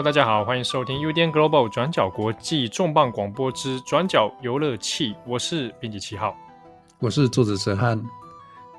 [0.00, 6.34] Hello，大家好，欢迎收听 UDN Global 转角国际重磅广播之转角游乐器，我是编辑七号，
[7.00, 8.02] 我是作者哲翰。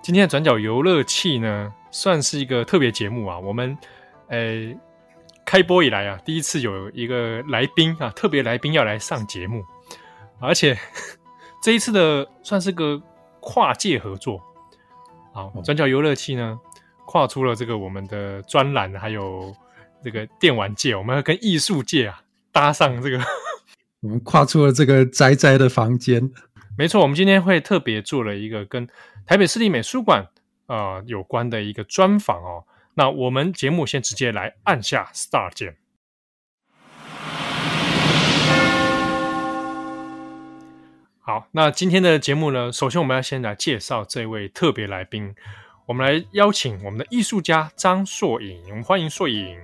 [0.01, 3.37] 今天的转角游乐器呢，算是一个特别节目啊。
[3.37, 3.77] 我们
[4.29, 4.77] 诶、欸、
[5.45, 9.63] 开播以来啊，第一次有一个来宾啊，特别来宾要来上节目，
[10.39, 10.75] 而且
[11.61, 12.99] 这一次的算是个
[13.39, 14.41] 跨界合作。
[15.33, 16.59] 好，转角游乐器呢，
[17.05, 19.55] 跨出了这个我们的专栏，还有。
[20.03, 23.19] 这个电玩界，我们要跟艺术界啊搭上这个，
[24.01, 26.31] 我们跨出了这个宅宅的房间。
[26.77, 28.87] 没错，我们今天会特别做了一个跟
[29.25, 30.27] 台北市立美术馆
[30.65, 32.65] 啊、呃、有关的一个专访哦。
[32.95, 35.77] 那我们节目先直接来按下 Start 键。
[41.19, 45.35] 好，那今天的节目呢，首先我们要先来介绍这位特别来宾，
[45.85, 49.57] 我们来邀请我们的艺术家张硕颖，我们欢迎硕颖。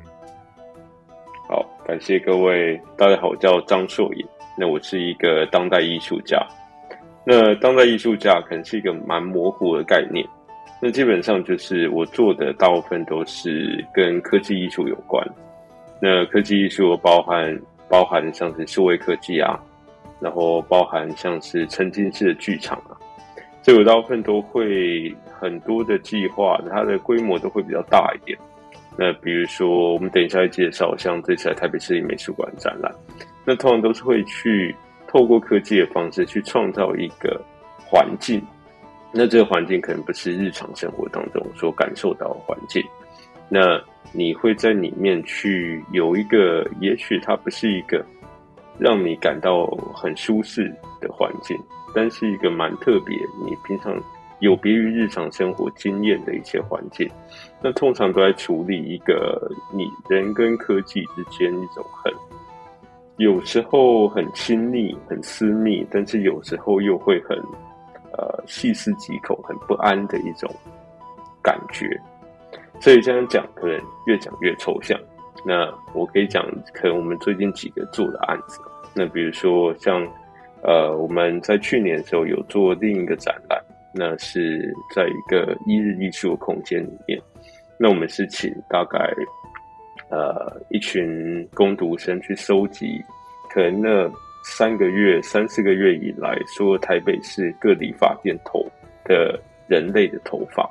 [1.49, 2.77] 好，感谢各位。
[2.97, 4.27] 大家好，我叫张硕颖。
[4.57, 6.45] 那我是一个当代艺术家。
[7.23, 10.27] 那当代艺术家可能是一个蛮模糊的概念。
[10.81, 15.25] 那基本上就是我做的大部分都是跟科技艺术有关。
[16.01, 19.57] 那科技艺术包含包含像是数位科技啊，
[20.19, 22.91] 然后包含像是沉浸式的剧场啊。
[23.61, 28.37] 所以我大部分都会很多的计划，它的规模都会比较大一点。
[28.99, 32.91] 那比如说，我们等一下来介绍，像这次在台北市立美术馆展览，
[33.45, 34.75] 那通常都是会去
[35.07, 37.39] 透过科技的方式去创造一个
[37.77, 38.41] 环境。
[39.13, 42.83] 那这个环境可能不是日常生活当中所感受到的环境。
[43.49, 43.79] 那
[44.11, 48.03] 你会在里面去有一个，也许它不是一个
[48.79, 51.55] 让你感到很舒适的环境，
[51.93, 53.15] 但是一个蛮特别，
[53.45, 53.95] 你平常。
[54.39, 57.09] 有别于日常生活经验的一些环境，
[57.61, 62.13] 那通常都在处理一个你人跟科技之间一种很，
[63.17, 67.35] 有时候很亲密、很私密，但是有时候又会很
[68.11, 70.47] 呃细思极恐、很不安的一种
[71.41, 71.99] 感觉。
[72.79, 74.99] 所以这样讲可能越讲越抽象。
[75.43, 78.59] 那我可以讲，可能我们最近几个做的案子，
[78.93, 80.07] 那比如说像
[80.61, 83.59] 呃我们在去年的时候有做另一个展览。
[83.97, 87.19] 那是在一个一日艺术的空间里面，
[87.79, 89.11] 那我们是请大概
[90.09, 93.01] 呃一群工读生去收集，
[93.49, 94.11] 可能那
[94.43, 98.65] 三个月、三四个月以来，所有台北市各理发店头
[99.03, 100.69] 的人类的头发，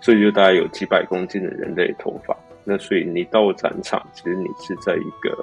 [0.00, 2.36] 所以就大概有几百公斤的人类头发。
[2.62, 5.36] 那所以你到展场，其实你是在一个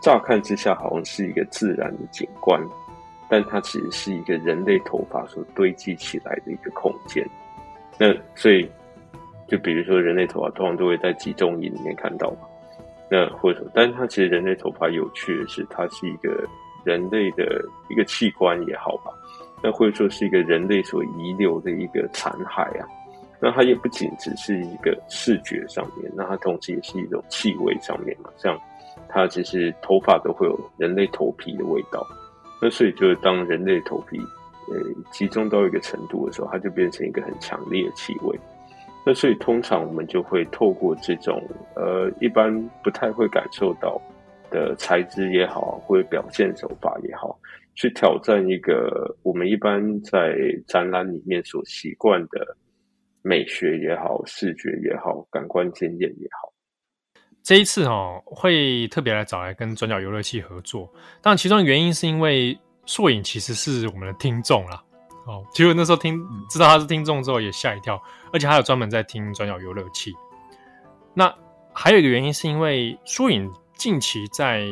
[0.00, 2.60] 乍看之下好像是一个自然的景观。
[3.28, 7.26] 但它其实是一个人类头发所堆积起来的一个空间。
[7.98, 8.68] 那所以，
[9.48, 12.48] 就比如说人类头发通常都会在集中营里面看到嘛。
[13.10, 16.44] 那或者说，但是它其实人类头发有趣的是，它是一个
[16.84, 19.12] 人类的一个器官也好吧。
[19.62, 22.86] 那或者说是一个人类所遗留的一个残骸啊。
[23.40, 28.30] 那它也不仅只是一个视觉上面，那它同时也是一种气味上面嘛。
[28.38, 28.58] 像
[29.08, 32.06] 它其实头发都会有人类头皮的味道。
[32.64, 34.18] 那所以，就是当人类头皮
[34.68, 34.80] 呃
[35.12, 38.34] 集中到一个程度的时候，它就变成一个很强烈的气味。
[39.04, 42.50] 那所以，通常我们就会透过这种呃一般
[42.82, 44.00] 不太会感受到
[44.50, 47.38] 的材质也好，或者表现手法也好，
[47.74, 50.34] 去挑战一个我们一般在
[50.66, 52.56] 展览里面所习惯的
[53.20, 56.50] 美学也好、视觉也好、感官经验也好。
[57.44, 60.90] 这一次哦，会特别来找来跟转角游乐器合作，
[61.20, 64.82] 当然其中原因是因为硕影其实是我们的听众啦。
[65.26, 66.18] 哦，其实那时候听
[66.48, 70.10] 知道他是听众之后也吓一跳，而且还有专门在听转角游乐器。
[71.12, 71.32] 那
[71.74, 74.66] 还有一个原因是因为硕影近期在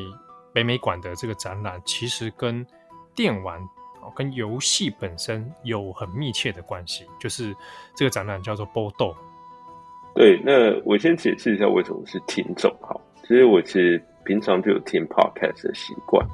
[0.55, 2.67] 北美馆的这个展览，其实跟
[3.15, 3.61] 电玩
[4.01, 7.55] 哦跟游戏本身有很密切的关系，就是
[7.95, 9.09] 这个展览叫做《波豆》。
[10.15, 12.95] 对，那我先解释一下为什么是听众哈。
[13.23, 16.25] 其实我其实平常就有听 podcast 的习惯。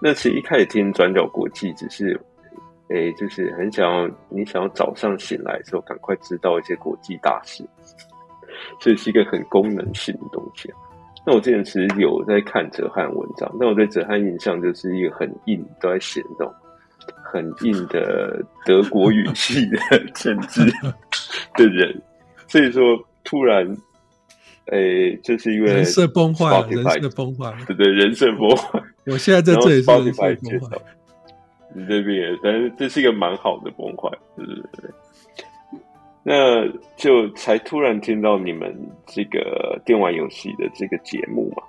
[0.00, 2.20] 那其实一开始听转角国际，只是
[2.88, 7.64] 诶，就是很想要你想要早上醒来的时候赶快知道一些国际大事，
[8.80, 10.70] 所以是一个很功能性的东西。
[11.26, 16.54] 那我之前其实有在看哲翰文章，那我对哲翰印象就是一个很硬，都在写那种
[17.22, 19.78] 很硬的德国语系的
[20.14, 20.60] 政治
[21.54, 22.02] 的人。
[22.50, 23.64] 所以说，突然，
[24.66, 28.82] 诶、欸，就是因为人设崩坏，人设崩坏，对对，人设崩坏。
[29.06, 30.78] 我现在在这里是人设崩坏。
[31.74, 34.90] 你这边也，但是这是一个蛮好的崩坏，对对对。
[36.22, 36.66] 那
[36.96, 38.74] 就才突然听到你们
[39.06, 41.62] 这个电玩游戏的这个节目嘛。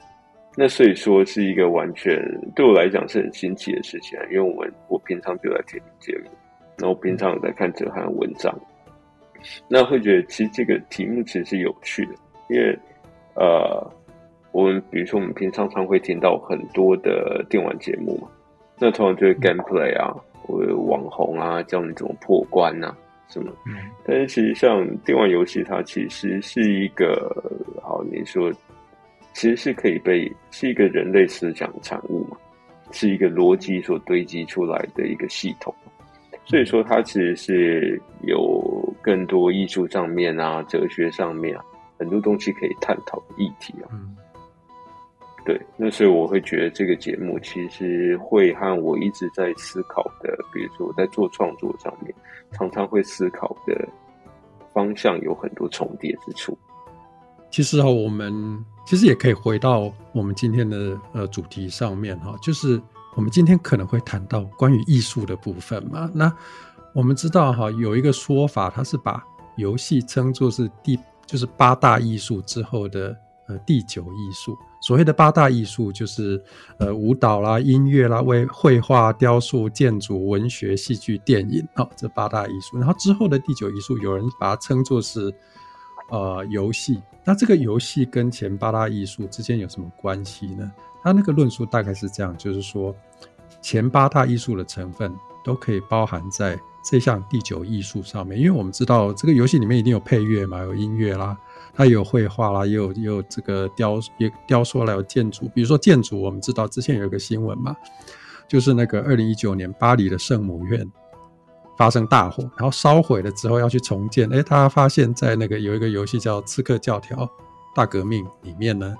[0.56, 2.18] 那所以说是一个完全
[2.56, 6.32] 对我来讲是很新奇的事情啊，因为我们我平常就在听节目，
[6.78, 8.54] 然后我平常有在看哲瀚的文章，
[9.68, 12.14] 那会觉得其实这个题目其实是有趣的，
[12.50, 12.78] 因为
[13.36, 13.92] 呃，
[14.52, 18.28] 我们比如说我们平常常会听到很多的电玩节目嘛，
[18.78, 22.96] 那通常就是 gameplay 啊，或者网红啊教你怎么破关啊
[23.28, 23.76] 什么，嗯，
[24.06, 27.32] 但是其实像电玩游戏，它其实是一个
[27.82, 28.52] 好你说。
[29.32, 32.36] 其实是可以被是一个人类思想的产物嘛，
[32.92, 35.74] 是一个逻辑所堆积出来的一个系统，
[36.46, 38.59] 所以说它其实是有
[39.10, 41.66] 更多艺术上面啊、哲学上面啊
[41.98, 43.90] 很多东西可以探讨的议题啊。
[43.92, 44.16] 嗯，
[45.44, 52.14] 对，那所以我会觉得这个节目其实会和我一直在思考的，比如说我在做创作上面，
[52.52, 53.90] 常常会思考的
[54.72, 56.56] 方向有很多重叠之处。
[57.50, 62.80] 其实啊，我们其实也可以回到我们今天的呃主题上面哈，就是
[63.16, 66.08] 我们今天可能会谈到关于艺术的部分嘛。
[66.14, 66.32] 那
[66.94, 69.24] 我们知道哈，有一个说法，它是把
[69.58, 73.16] 游戏称作是第就是八大艺术之后的
[73.48, 74.58] 呃第九艺术。
[74.82, 76.42] 所谓的八大艺术，就是
[76.78, 82.78] 呃舞蹈啦、音乐啦、为绘画、雕塑、建筑、文学、戏剧、电影哦，这八大艺术。
[82.78, 85.34] 然后之后的第九艺术，有人把它称作是
[86.10, 87.02] 呃游戏。
[87.26, 90.72] 那这个游戏跟前八大艺术之间有什么关系呢？
[91.04, 92.96] 他那个论述大概是这样，就是说
[93.62, 95.14] 前八大艺术的成分
[95.44, 96.58] 都可以包含在
[96.90, 101.38] 这项第九艺术上面，因为我们知道这个游戏里面一定有配乐嘛，有音乐啦，
[101.74, 105.48] 它也有绘画啦，也有也有这个雕也雕塑啦，有建筑。
[105.54, 107.76] 比如说建筑，我们知道之前有一个新闻嘛，
[108.48, 110.90] 就是那个二零一九年巴黎的圣母院。
[111.78, 114.28] 发生大火，然后烧毁了之后要去重建。
[114.32, 117.26] 诶，他发现，在那个有一个游戏叫《刺客教条：
[117.74, 118.94] 大革命》里面呢，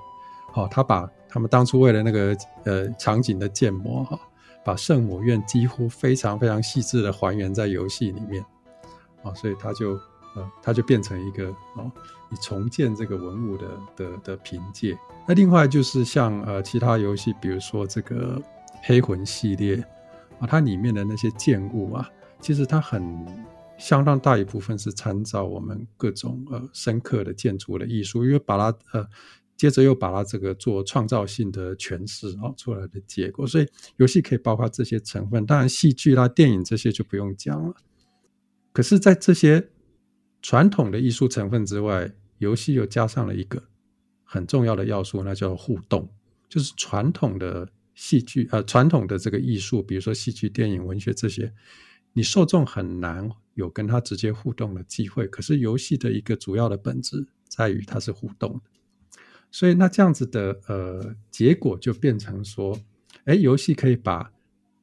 [0.50, 2.34] 好，他把他们当初为了那个
[2.64, 4.18] 呃场景的建模哈，
[4.64, 8.44] 把圣母院几乎非常非常细致的还原在游戏里面，
[9.22, 9.92] 啊，所以它就
[10.36, 11.90] 呃它就变成一个哦，
[12.28, 13.66] 你重建这个文物的
[13.96, 14.98] 的的凭借。
[15.26, 18.40] 那另外就是像呃其他游戏，比如说这个
[18.82, 19.76] 黑魂系列
[20.38, 22.08] 啊，它里面的那些建物啊。
[22.40, 23.26] 其实它很
[23.76, 29.06] 相当大一部分是参照我们各种呃深刻的建筑的艺术，因为把它呃
[29.60, 33.66] 接着又把它这个做创造性的诠释啊出来的结果，所以
[33.98, 35.44] 游戏可以包括这些成分。
[35.44, 37.74] 当然戏剧啦、电影这些就不用讲了。
[38.72, 39.68] 可是，在这些
[40.40, 43.62] 传统的艺术成分之外，游戏又加上了一个
[44.24, 46.08] 很重要的要素，那叫互动，
[46.48, 51.52] 就是传统的戏剧呃传统的这个艺术，比如说戏剧、电影、文学这些。
[52.12, 58.69] 你受众很难有跟他直接互动的机会，可是游戏的一个主要的本质在于它是互动的，
[59.50, 62.78] 所以那这样子的呃结果就变成说，
[63.24, 64.30] 诶，游戏可以把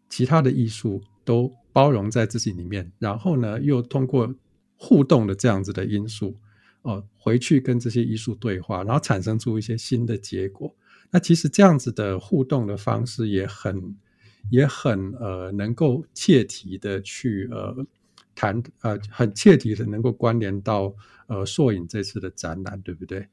[0.10, 4.34] 其他的艺术都包容在自己里面，然后呢又通过
[4.76, 6.38] 互动的这样子的因素、
[6.82, 10.76] 呃，回去跟这些艺术对话，然后产生出一些新的结果。
[11.12, 13.96] 那其实这样子的互动的方式也很。
[14.50, 17.76] 也很呃，能够切题的去呃
[18.34, 20.96] 谈呃，很切题的能够关联到
[21.28, 23.28] 呃硕影这次的展览，对不对？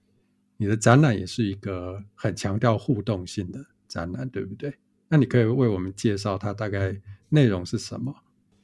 [0.56, 3.58] 你的展览也是一个很强调互动性的
[3.88, 4.72] 展览，对不对？
[5.08, 6.94] 那你可以为我们介绍它大概
[7.28, 8.14] 内容是什么？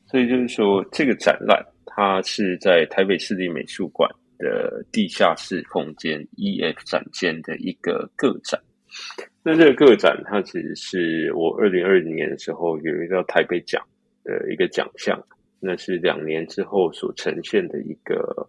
[0.07, 8.61] 所以就是说，这个展览它是在台北市立美术馆的地下室空间 EF 展间的一个个展。
[9.43, 13.81] 那这个个展，它其实是我二零二零年的时候有一个台北奖
[14.25, 15.17] 的一个奖项，
[15.61, 18.49] 那是两年之后所呈现的一个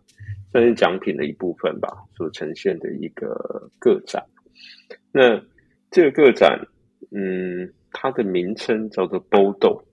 [0.51, 4.25] 算是奖品的一部分吧，所呈现的一个个展。
[5.11, 5.39] 那
[5.91, 6.59] 这个个展，
[7.11, 9.83] 嗯，它的名称叫做 BODO。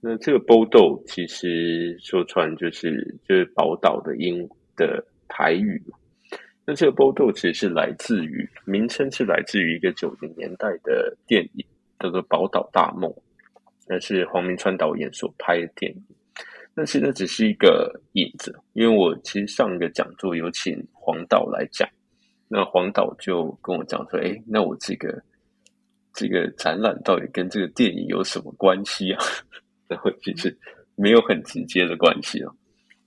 [0.00, 5.82] 那这个 BODO 其实说穿就是就是宝岛的英的台语。
[6.66, 11.66] 那这个波豆其实是来自于名称是来自于一个九零年代的电影，
[11.98, 13.10] 叫做《宝岛大梦》，
[13.88, 16.04] 那是黄明川导演所拍的电影。
[16.80, 21.86] 但是那只是一个影子，因为我其实上一个讲座有请黄导来讲，
[22.48, 25.22] 那黄导就跟我讲说：“哎，那我这个
[26.14, 29.22] 这个展览到底跟这个电影有什么关系啊？”
[29.88, 30.56] 然后其实
[30.94, 32.50] 没有很直接的关系啊。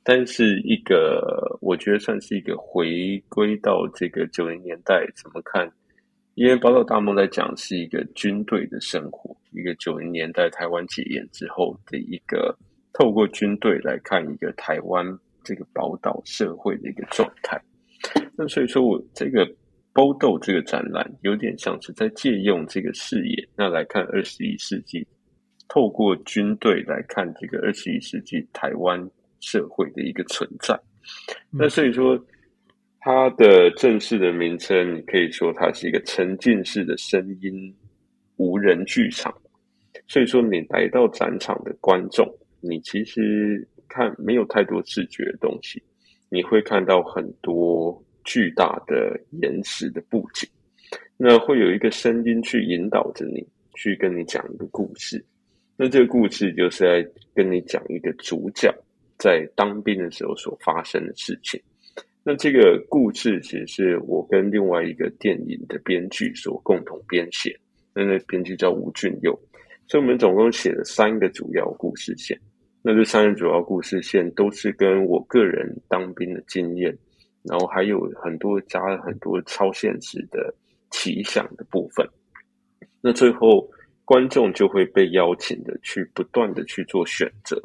[0.03, 5.67] 但是一个，我觉得算是一个回归到这个九零年代怎么看？
[6.35, 12.55] 因为《宝岛大梦》在讲是一个军队的生活，一个九零年代台湾解严之后的一个
[12.93, 15.05] 透过军队来看一个台湾
[15.43, 17.59] 这个宝岛社会的一个状态。
[18.35, 19.45] 那所以说我这个
[19.93, 25.05] 包豆这个展览有点像是在借用这个视野，那来看二十一世纪，
[25.67, 29.09] 透过军队来看这个二十一世纪台湾
[29.39, 30.79] 社会的一个存在。
[31.51, 32.17] 那所以说，
[33.00, 37.75] 它的正式的名称，你可以说它是一个沉浸式的声音
[38.38, 39.33] 无人剧场。
[40.07, 42.27] 所以说，你来到展场的观众，
[42.65, 45.84] 你其实看没有太多视觉的东西，
[46.29, 50.50] 你会看到很多巨大的岩石的布景，
[51.17, 55.24] 那会有一个声音去引导着你，去跟你讲一个故事。
[55.75, 58.74] 那这个故事就是在跟你讲一个主角
[59.17, 61.62] 在当兵的时候所发生的事情。
[62.24, 67.60] 那这个故事其实是我跟另外一个电影的编剧所共同编写，
[67.93, 69.38] 那那编剧叫吴俊佑。
[69.86, 72.39] 所以我们总共写了三个主要故事线，
[72.85, 76.95] 那这三个主要故事线都是跟我个人当兵的经验，
[77.41, 80.53] 然后还有很多加了很多超现实的
[80.91, 82.05] 奇想的部分。
[83.01, 83.69] 那最后
[84.03, 87.57] 观众就会被邀请的去不断的去做选择，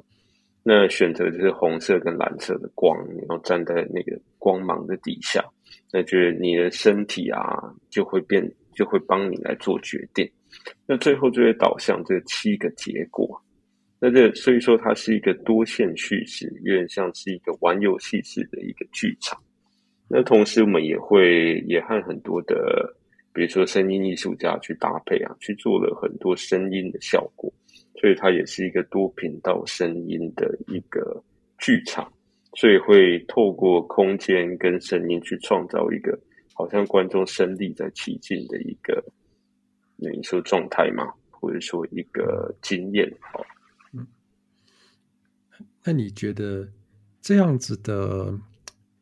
[0.62, 5.44] 那选择就是红色跟蓝色的光，然后站在那个光芒的底下，
[5.92, 7.42] 那就是你的身体啊
[7.90, 10.30] 就会变，就会帮你来做决定。
[10.86, 13.40] 那最后就会导向这七个结果，
[14.00, 19.36] 那这所以说它是一个多线叙事，有点像是一个玩游戏式的一个剧场。
[20.08, 22.96] 那同时我们也会也和很多的，
[23.32, 27.52] 比如说声音艺术家去搭配啊，去做了很多声音的效果，
[28.00, 31.22] 所以它也是一个多频道声音的一个
[31.58, 32.10] 剧场，
[32.54, 36.16] 所以会透过空间跟声音去创造一个
[36.54, 39.04] 好像观众身历在其境的一个。
[39.96, 41.12] 你说状态吗？
[41.30, 43.12] 或者说一个经验？
[45.88, 46.68] 那你觉得
[47.22, 48.38] 这样子的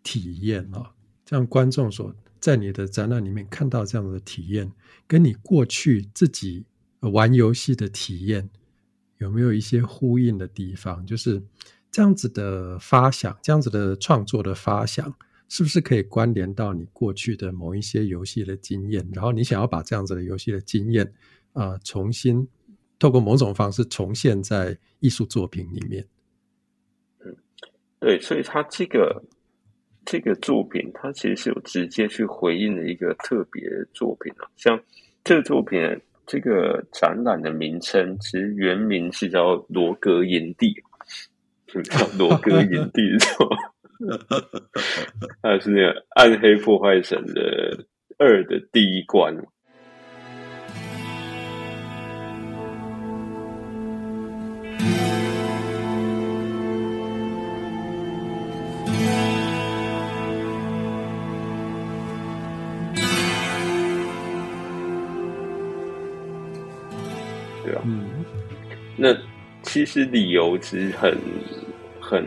[0.04, 0.92] 体验啊，
[1.24, 4.70] 这样观众所在你的展览里面看到这样子的体验，
[5.04, 6.64] 跟你过去自己
[7.00, 8.48] 玩游戏的体验
[9.18, 11.04] 有没有一些呼应的地方？
[11.04, 11.42] 就是
[11.90, 15.12] 这样子的发想，这样子的创作的发想。
[15.48, 19.08] 是不是可以关联到你过去的某一些游戏的经验？
[19.12, 21.12] 然后你想要把这样子的游戏的经验
[21.52, 22.46] 啊、重新
[22.96, 26.06] 透过某种方式重现在艺术作品里面？
[28.06, 29.20] 嗯，对，所以他这个
[30.04, 34.48] 这个作品，他其实是有直接去回应的一个特别作品啊。
[34.56, 34.80] 像
[35.24, 35.78] 这个作品，
[36.24, 40.72] 这个展览的名称其实原名是叫《罗格营地》，
[41.72, 43.56] 是叫《罗格营地》是吧？
[45.42, 47.84] 它是那个《暗黑破坏神》的
[48.18, 49.34] 二的第一关，
[69.76, 71.16] 其实理由其实很
[72.00, 72.24] 很。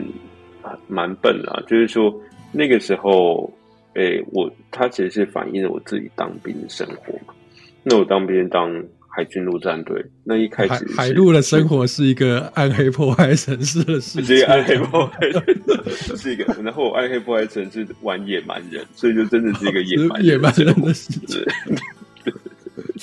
[0.86, 2.14] 蛮笨啊，就是说
[2.52, 3.52] 那个时候，
[3.94, 7.34] 诶、欸，我他其实是反映了我自己当兵的生活嘛。
[7.82, 8.70] 那我当兵当
[9.08, 16.44] 海军陆战队，那一开始海陆的生活是一个暗黑破坏神式的世界，是一个暗黑破坏神，是一个。
[16.62, 21.38] 然后暗黑破坏神是玩野蛮人，所以就真的是一个野蛮 野蛮人的世界，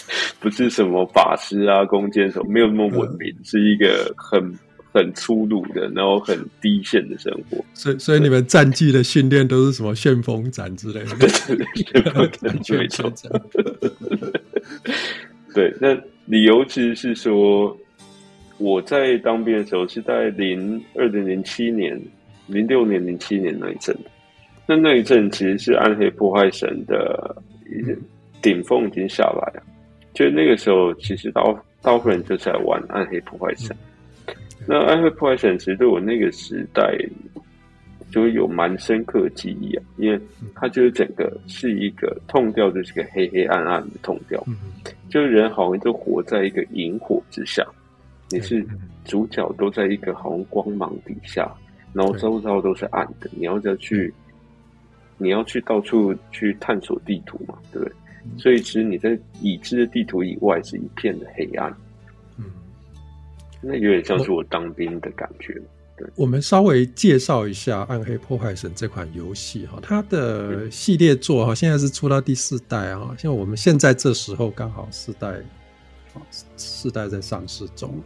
[0.40, 4.54] 不是什么法师啊、弓箭手，没有那么文明，嗯、是一个很。
[4.94, 11.16] 很粗鲁的，然后很低线的生活，所以所以你们战技的训练都是什么旋风斩之类的？
[11.22, 13.14] 对对对，旋风斩没错。
[15.54, 15.94] 对，那
[16.26, 17.78] 理由其实是说，
[18.58, 22.02] 我在当兵的时候是在零二零零七年、
[22.48, 23.96] 零六年、零七年那一阵，
[24.66, 27.36] 那那一阵其实是暗黑破坏神的
[28.42, 29.64] 顶峰已经下来了，
[30.18, 31.44] 就那个时候，其实大
[31.80, 33.78] 大部分人就在玩暗黑破坏神。
[34.66, 36.92] 那《暗黑破坏神》其实对我那个时代
[38.10, 40.20] 就有蛮深刻的记忆啊，因为
[40.56, 44.44] 它就是整个是一个痛调，就是个黑黑暗暗的痛调，
[45.08, 47.64] 就是人好像就活在一个萤火之下，
[48.32, 48.66] 你是
[49.06, 51.48] 主角都在一个好像光芒底下，
[51.94, 54.12] 然后周遭都是暗的，你要再去，
[55.20, 57.96] 你要去到处去探索地图嘛，对不对？
[58.38, 61.72] 所以其实你在已知的地图以外是一片的黑暗。
[62.38, 62.46] 嗯
[63.62, 65.60] 那有点像是我当兵的感觉。
[65.98, 73.15] 对，我们稍微介绍一下《暗黑破坏神》这款游戏哈，它的系列作哈，现在是出到第四代啊。
[73.17, 75.41] 像我们现在这时候刚好四代，
[76.55, 78.00] 四代在上市中。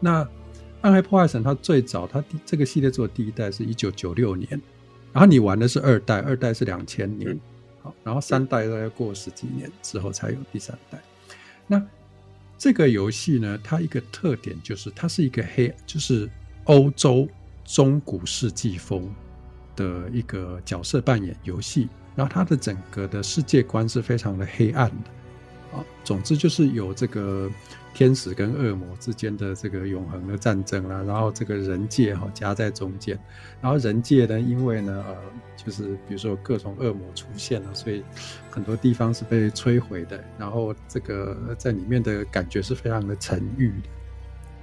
[0.00, 0.24] 那
[0.80, 4.48] 《暗黑破坏神》它最早它第这个系列作第一代是一九九六年，
[5.12, 7.38] 然后你玩的是二代，二代是两千年。
[7.82, 10.98] 好，然后三代都要过十几年之后才有第三代。
[11.66, 11.82] 那
[12.56, 16.28] 这个游戏呢，它一个特点就是它是一个黑，就是
[16.64, 17.28] 欧洲
[17.64, 19.08] 中古世纪风
[19.76, 27.50] 的一个角色扮演游戏，然后它的整个的世界观是非常的黑暗的，啊，总之就是有这个。
[27.98, 33.18] 天使跟恶魔之间的这个永恒的战争啦，然后这个人界哈夹在中间，
[33.60, 35.16] 然后人界呢，因为呢呃，
[35.56, 38.04] 就是比如说各种恶魔出现了，所以
[38.48, 43.88] 很多地方是被摧毁的，然后这个在里面的感觉是非常的沉郁的，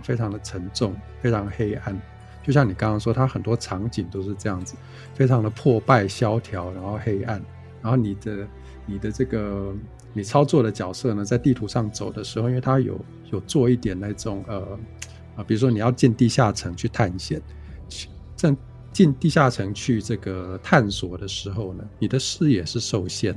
[0.01, 2.01] 非常的沉重，非常黑暗。
[2.41, 4.75] 就像你刚刚说，它很多场景都是这样子，
[5.13, 7.43] 非常的破败萧条，然后黑暗，
[7.81, 8.47] 然后你的
[8.85, 9.75] 你的这个。
[10.17, 12.97] 你操作的角色呢，在地图上走的时候，因为它有
[13.31, 14.79] 有做一点那种呃
[15.35, 17.41] 啊，比如说你要进地下城去探险，
[18.33, 18.55] 在
[18.93, 23.35] 进地下城去这个探索的时候呢，你的视野是受限，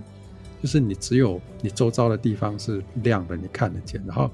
[0.62, 4.30] 就是你只有你周遭的地方是亮的，你看得见，然后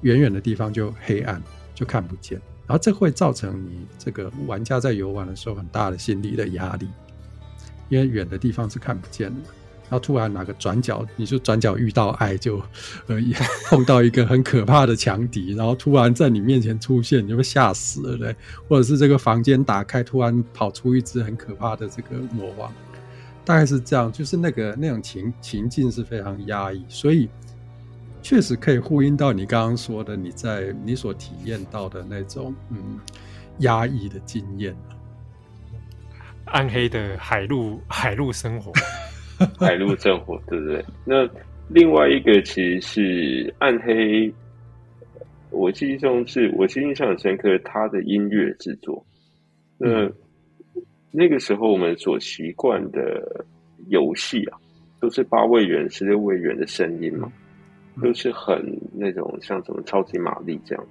[0.00, 1.40] 远远的地方就黑暗，
[1.76, 6.88] 就看不见，然后这会造成你这个玩家在游玩的时候很大的心理的压力，
[7.88, 9.40] 因为远的地方是看不见的。
[9.94, 12.60] 然后突然哪个转角，你就转角遇到爱，就
[13.06, 13.16] 呃
[13.68, 18.34] 碰到一个很可怕的强敌，然后突然在你面前出现，你就会吓死了，对？
[18.68, 22.72] 或者是这个房间打开，突然跑出一只很可怕的这个魔王，
[23.44, 27.28] 大概是这样，就是那个那种情情境是非常压抑，所以
[28.20, 32.98] 确实可以呼应到你刚刚说的，你在你所体验到的那种嗯
[33.58, 34.74] 压抑的经验，
[36.46, 38.72] 暗黑的海陆海陆生活。
[39.58, 40.84] 海陆正火，对不对？
[41.04, 41.28] 那
[41.68, 44.32] 另外一个其实是暗黑，
[45.50, 49.04] 我记忆中是我记忆印象很深刻，他的音乐制作。
[49.78, 50.10] 那
[51.10, 53.44] 那个时候我们所习惯的
[53.88, 54.58] 游戏啊，
[55.00, 57.32] 都是八位元、十六位元的声音嘛，
[58.02, 60.86] 都是很那种像什么超级玛丽这样。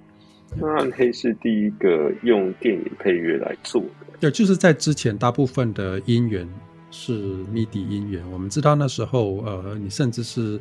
[0.56, 6.46] 那暗黑是第一个用电影配乐来做的，对，就是在之前大部分的音源。
[6.94, 7.12] 是
[7.46, 10.60] MIDI 音源，我们知道那时候，呃，你甚至是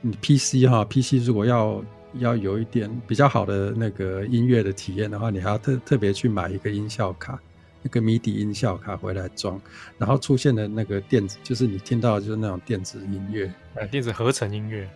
[0.00, 1.80] 你 PC 哈，PC 如果要
[2.14, 7.38] 要有一点比较好的那个音乐的体验的话，你还要特特别去买一个音效卡，
[7.82, 9.60] 那个 MIDI 音效卡回来装，
[9.96, 14.90] 然后出现的那个电子，就是你听到的就是那种电子音乐，呃，电子合成音乐。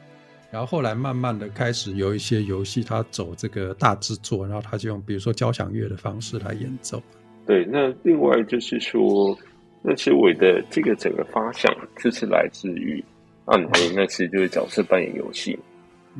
[0.51, 7.01] 然后后来慢慢的开始有一些游戏，它走这个大制作，然后它就用比如说交响乐的方式来演奏。
[7.47, 9.39] 对，那另外就是说。
[9.87, 11.71] 那其实我的这个整个发想
[12.03, 13.05] 就是来自于
[13.45, 15.59] 暗黑，那其实就是角色扮演游戏。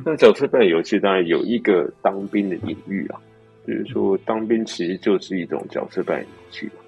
[0.05, 3.19] 那角色扮演游戏当然有一个当兵的隐喻啊，
[3.65, 6.83] 就是说当兵其实就是一种角色扮演游戏嘛。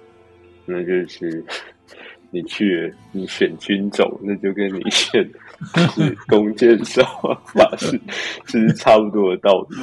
[0.66, 1.44] 那就是
[2.30, 5.28] 你去你选军种，那就跟你选
[5.96, 8.00] 是弓箭手啊、 法师，
[8.46, 9.76] 其实差不多的道理。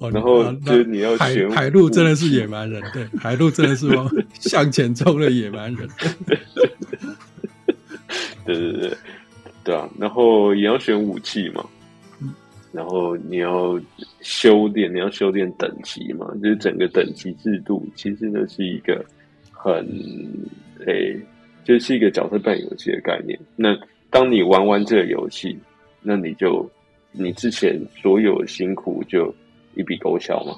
[0.00, 4.08] 然后就是你要选海陆真的是野蛮人，对，海陆真的是往
[4.38, 5.88] 向前冲的野蛮人，
[6.24, 6.38] 对
[8.44, 8.96] 对对对
[9.64, 9.90] 对啊！
[9.98, 11.66] 然后也要选武器嘛，
[12.70, 13.76] 然后你要
[14.20, 19.04] 修炼，你要修炼等级嘛，就是整个等级制度，其实呢是一个
[19.50, 19.84] 很
[20.86, 21.20] 诶，
[21.64, 23.36] 就是一个角色扮演游戏的概念。
[23.56, 23.76] 那
[24.10, 25.58] 当你玩完这个游戏，
[26.02, 26.70] 那你就
[27.10, 29.34] 你之前所有辛苦就。
[29.74, 30.56] 一笔勾销嘛？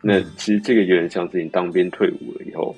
[0.00, 2.74] 那其实这个有点像是你当兵退伍了以后，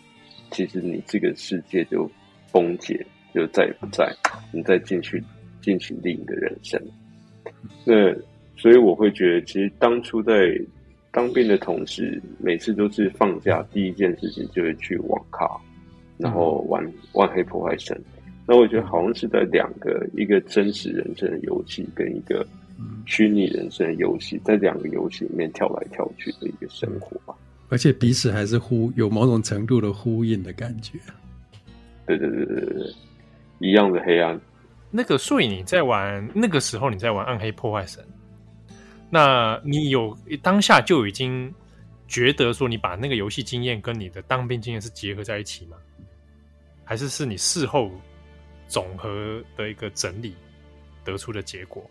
[0.50, 2.10] 其实你这个世界就
[2.50, 3.04] 崩解，
[3.34, 4.10] 就再也不在，
[4.52, 5.22] 你再进去
[5.60, 6.80] 进行另一个人生。
[7.84, 8.10] 那
[8.56, 10.58] 所以我会觉得，其实当初在
[11.10, 15.46] 当兵的同时，每次都是放假第一件事情就是去网咖，
[16.16, 17.94] 然后玩《万黑破坏神》。
[18.46, 22.46] 那我觉得好像是在两个一个真实人生的游戏跟一个。
[23.06, 27.34] 虚拟人生游戏，在两个游戏里面跳来跳去的一个生活吧，
[27.68, 30.98] 而且彼此还是呼有某种程度的呼应的感觉。
[32.06, 32.94] 对对对对对，
[33.58, 34.40] 一样的黑暗。
[34.90, 38.02] 那个，所以你在玩那个时候，你在玩《暗黑破坏神》，
[39.08, 41.54] 那你有当下就已经
[42.08, 45.76] 觉得说，你把那个游戏经验跟你的当兵经验是结合在一起吗？
[46.82, 47.88] 还是是你事后
[48.66, 50.34] 总和的一个整理
[51.04, 51.88] 得出的结果？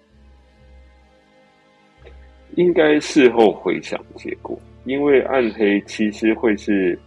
[2.56, 6.98] 应该事后回想结果，因为暗黑其实会是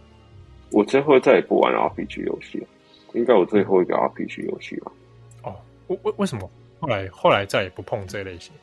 [0.71, 2.67] 我之后再也不玩 RPG 游戏了，
[3.13, 4.91] 应该我最后一个 RPG 游戏吧。
[5.43, 5.55] 哦，
[5.87, 8.53] 为为为什么后来后来再也不碰这类型？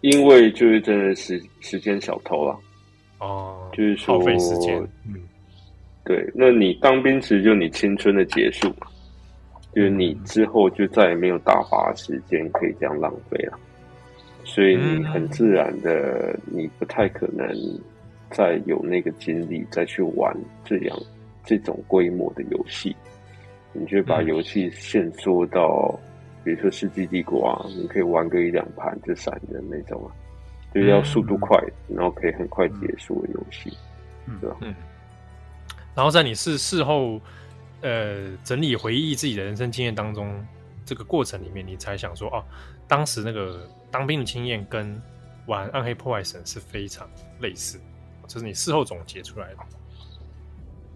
[0.00, 2.58] 因为就是真的是时间小偷了。
[3.18, 4.76] 哦，就是说耗费时间。
[5.06, 5.14] 嗯，
[6.04, 8.86] 对，那你当兵其实就你青春的结束嘛。
[9.74, 13.58] 就是你之后就再也没有大把时间可以这样浪费了，
[14.44, 17.48] 所以你很自然的，你不太可能
[18.30, 20.98] 再有那个精力再去玩这样
[21.44, 22.94] 这种规模的游戏，
[23.72, 25.98] 你就把游戏限缩到，
[26.44, 30.10] 比如说《世纪帝国》啊，你可以玩个一两盘就散的那种啊，
[30.74, 31.56] 就是要速度快，
[31.88, 33.70] 然后可以很快结束的游戏，
[34.40, 34.56] 对吧？
[34.60, 34.74] 嗯，
[35.94, 37.20] 然后在你是事后。
[37.84, 40.32] 呃，整理回忆自己的人生经验当中，
[40.84, 42.38] 这个过程里面，你才想说，哦，
[42.86, 45.00] 当时那个当兵的经验跟
[45.46, 47.08] 玩《暗黑破坏神》是非常
[47.40, 47.78] 类似，
[48.26, 49.58] 这是你事后总结出来的。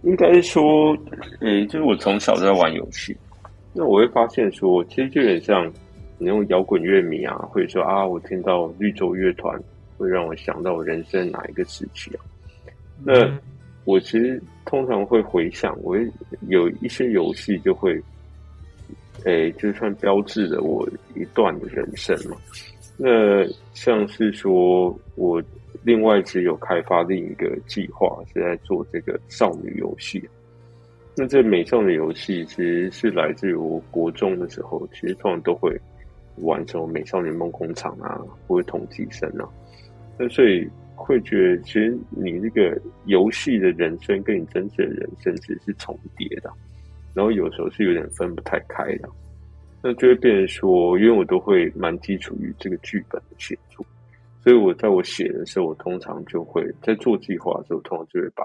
[0.02, 0.92] 应该说，
[1.40, 3.16] 诶、欸，就是我从小在玩游戏，
[3.72, 5.72] 那我会发现说，其实就有点像
[6.18, 9.56] 你用摇滚乐迷啊，或者说啊，我听到绿洲乐团，
[9.98, 12.24] 会让我想到我人生哪一个时期啊？
[13.04, 13.24] 那。
[13.26, 13.38] 嗯
[13.86, 15.96] 我其实通常会回想，我
[16.48, 18.02] 有一些游戏就会，
[19.22, 22.36] 诶，就算标志着我一段的人生嘛。
[22.96, 25.42] 那像是说，我
[25.82, 30.22] 另外只有开发另一个计划，是在做这个少女游戏。
[31.16, 35.78] 那这美少女游戏其实是来自于我国中的时候，其实通常都会
[36.36, 39.48] 玩什么美少女梦工厂啊，或者同级生啊。
[40.18, 40.68] 那所以。
[40.98, 46.50] 会觉得，其实你这个游戏的人生跟你真实的人生其实是重叠的，
[47.12, 49.08] 然后有时候是有点分不太开的。
[49.86, 53.86] 那就会变成说，因为我都会蛮基础于这个剧本的写作，
[54.42, 58.44] 所以我在我写的时候，我通常就会在做计划的时候，通常就会把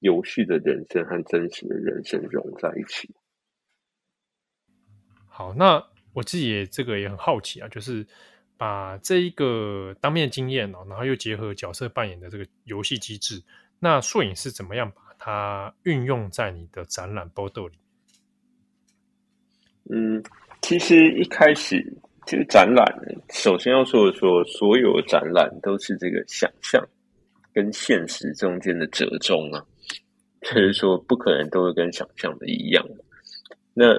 [0.00, 3.08] 游戏的人生和真实的人生融在一起。
[5.28, 8.04] 好，那我自己也这个也很好奇啊，就是。
[8.58, 13.42] 把这一个当面的经验哦，然后又结合角色扮演的这个游戏机制，
[13.80, 17.74] 那摄影是怎么样把它运用在你的展览 BODO 里？
[19.90, 20.22] 嗯，
[20.72, 21.84] 其实一开始
[22.24, 22.86] 这个展览，
[23.28, 26.82] 首先要说的说，所有展览都是这个想象
[27.52, 29.62] 跟现实中间的折中啊，
[30.40, 32.82] 就是说不可能都会跟想象的一样。
[33.74, 33.92] 那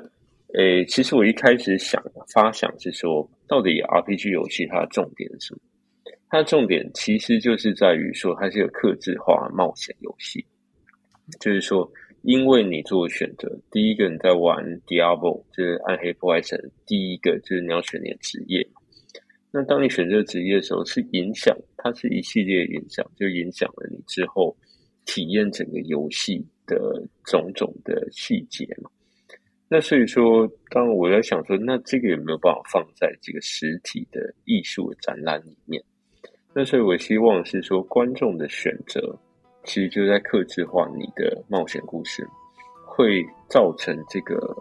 [0.58, 5.60] 诶，其实我一开始想发想是说，到底 RPG 游戏它的重点是什么？
[6.28, 10.44] 它的重点其实就是在于说，它是有克制化冒险游戏。
[11.40, 11.88] 就是说，
[12.24, 18.66] 因为你做选择，第一个你在玩 Diablo，就是暗黑破坏神，第一个就是你要选你的职业。
[19.52, 24.56] 那当你选这个职业的时候，是影响，它是一系列影响，就影响了你之后
[25.06, 28.90] 体验整个游戏的种种的细节嘛。
[29.68, 35.84] 那所以说，当我在想说，那这个有没有办法放在这个实体的艺术展览里面？
[36.54, 39.20] 那所以我希望是说，观众的选择
[39.64, 42.28] 其实就在克制化你的冒险故事，
[42.86, 44.56] 会造成这个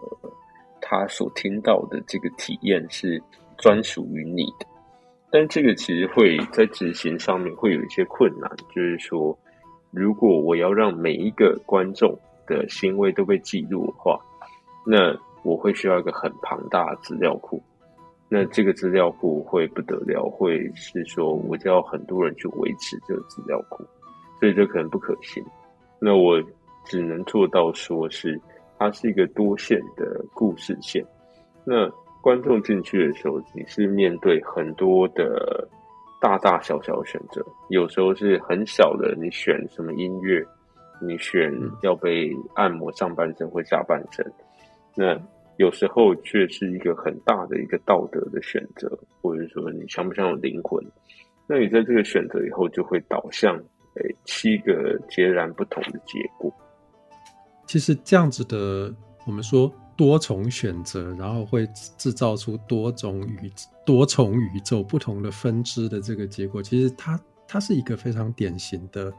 [0.81, 3.21] 他所听到的这个体验是
[3.57, 4.65] 专属于你的。
[5.31, 9.37] 但这个其实会在执行上面会有一些困难，就是说，
[9.91, 14.19] 如果我要让每一个观众的行为都被记录的话。
[14.85, 17.63] 那我会需要一个很庞大的资料库，
[18.27, 23.81] 那这个资料库会不得了，会是说我就要很多人去维持这个资料库，
[24.43, 25.41] 所以这可能不可行。
[26.01, 26.35] 那我
[26.83, 28.37] 只能做到说是
[28.77, 31.01] 它是一个多线的故事线。
[31.63, 31.89] 那
[32.21, 35.65] 观众进去的时候，你是面对很多的
[36.21, 40.45] 大大小小的选择，有时候是很小的，你选什么音乐，
[41.01, 41.49] 你选
[41.81, 44.29] 要被按摩上半身或下半身。
[44.93, 45.17] 那
[45.55, 50.83] 有时候却是一个很大的一个道德的选择，或者说你像不像有灵魂？
[51.47, 53.57] 那你在这个选择以后，就会导向
[53.95, 56.51] 诶七个截然不同的结果。
[57.67, 58.93] 其实这样子的，
[59.25, 63.51] 我们说多重选择，然后会制造出多种宇
[63.85, 66.61] 多重宇宙不同的分支的这个结果。
[66.61, 69.13] 其实它它是一个非常典型的，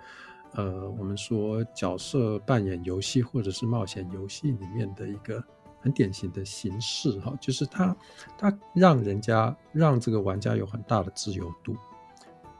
[0.53, 5.43] 呃，我们说角色扮演游戏或者是冒险游戏里面的一个。
[5.81, 7.95] 很典型的形式哈，就是它，
[8.39, 11.77] 它让人家让这个玩家有很大的自由度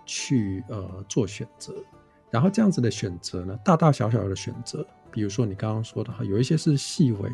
[0.05, 1.73] 去呃做选择，
[2.35, 7.31] 然后这样子的选择呢，大大小小的选择，比如说你刚刚说的哈，有一些是细微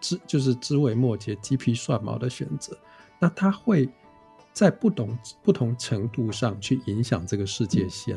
[0.00, 2.78] 枝就是枝微末节、鸡皮蒜毛的选择，
[3.18, 3.90] 那它会
[4.52, 8.16] 在不同不同程度上去影响这个世界线。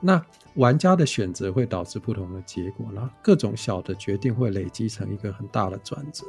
[0.00, 6.24] 那玩家的选择会导致不同的结果，然后各种小的决定会累积成一个很大的转折。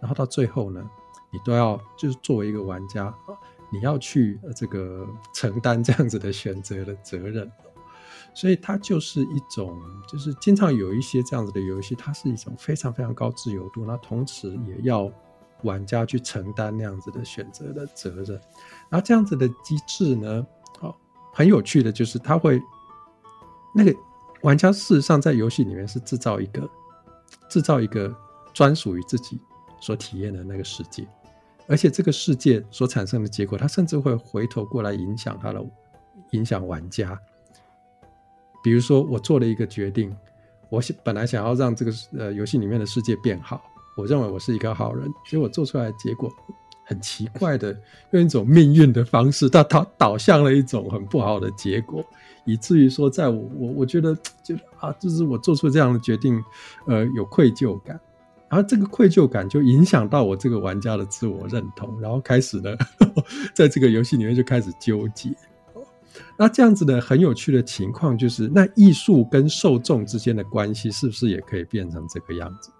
[0.00, 0.82] 然后到最后呢，
[1.30, 3.36] 你都要就是作为一个玩家啊，
[3.70, 7.52] 你要去这个承担这样子的选择的责任，
[8.36, 15.10] 所以它就是一种，就是经常有一些这样子的游戏，它是一种非常非常高自由度，那同时也要
[15.62, 18.38] 玩家去承担那样子的选择的责任。
[18.90, 20.46] 然后这样子的机制呢，
[20.80, 20.94] 哦，
[21.32, 22.60] 很有趣的就是它会
[23.74, 23.94] 那个
[24.42, 26.68] 玩家事实上在游戏里面是制造一个
[27.48, 28.14] 制造一个
[28.52, 29.40] 专属于自己
[29.80, 31.08] 所体验的那个世界，
[31.66, 35.66] 而且这个世界所产生的结果，它甚至会回头过来影响它的
[36.32, 37.18] 影响玩家。
[38.66, 40.12] 比如说，我做了一个决定，
[40.70, 43.62] 我本来想要让这个呃游戏里面的世界变好，
[43.96, 46.28] 我认为我是一个好人，结果做出来的结果
[46.84, 47.78] 很奇怪的，
[48.10, 52.04] 用一种命运的方式，它它导向了一种很不好的结果，
[52.44, 56.42] 以至于说，在我我我觉得就啊，就是我做出这样的决定，
[56.88, 58.00] 呃，有愧疚感，
[58.48, 62.76] 然后这个愧疚感就影响到我这个玩家的自我认同，然后开始呢，
[63.54, 65.30] 在这个游戏里面就开始纠结。
[66.36, 72.70] 那这样子的很有趣的情况就是，那艺术跟受众之间的关系是不是也可以变成这个样子？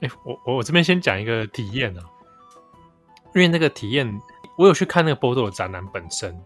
[0.00, 2.02] 哎、我我我这边先讲一个体验啊，
[3.34, 4.06] 因为那个体验，
[4.56, 6.38] 我有去看那个波多的展览本身，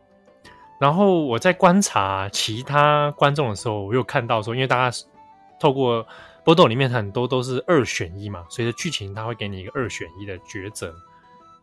[0.80, 4.96] 然后我在观察其他观众的时候，我有看到说，因为大家
[5.58, 6.06] 透过
[6.44, 10.94] 波多里面很多都是二选一嘛，随着剧情他会给你一个二选一的抉择，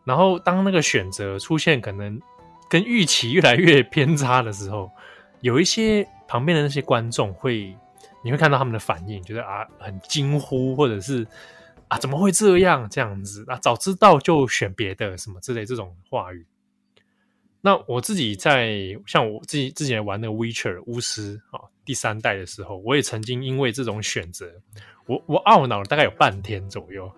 [0.03, 2.21] 然后当那个选择出现，可能。
[2.69, 4.91] 跟预期越来越偏差的时候，
[5.41, 7.73] 有一些旁边的那些观众会，
[8.23, 11.25] 你会看到他们的反应，觉得啊很惊呼，或者是
[11.87, 16.45] 啊怎么会这样这样子啊，早知道就选别的什么之类这种话语。
[17.61, 24.51] 那我自己在像我自己之前玩那个 Witcher 巫师啊第三代的时候，我也曾经因为这种选择，
[25.05, 27.11] 我我懊恼了大概有半天左右，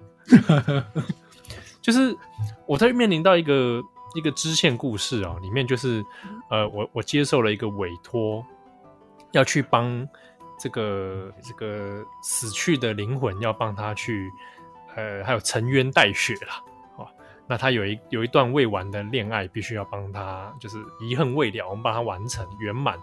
[1.81, 2.15] 就是
[2.67, 3.81] 我在面临到一个。
[4.15, 6.03] 一个支线故事啊，里面就是，
[6.49, 8.43] 呃，我我接受了一个委托，
[9.31, 10.07] 要去帮
[10.59, 14.29] 这个这个死去的灵魂，要帮他去，
[14.95, 16.61] 呃，还有沉冤待雪啦，
[16.97, 17.07] 哦，
[17.47, 22.99] 那他有一有一段未完的恋爱，必须要帮他，就是遗恨未了，我们帮他完成圆满，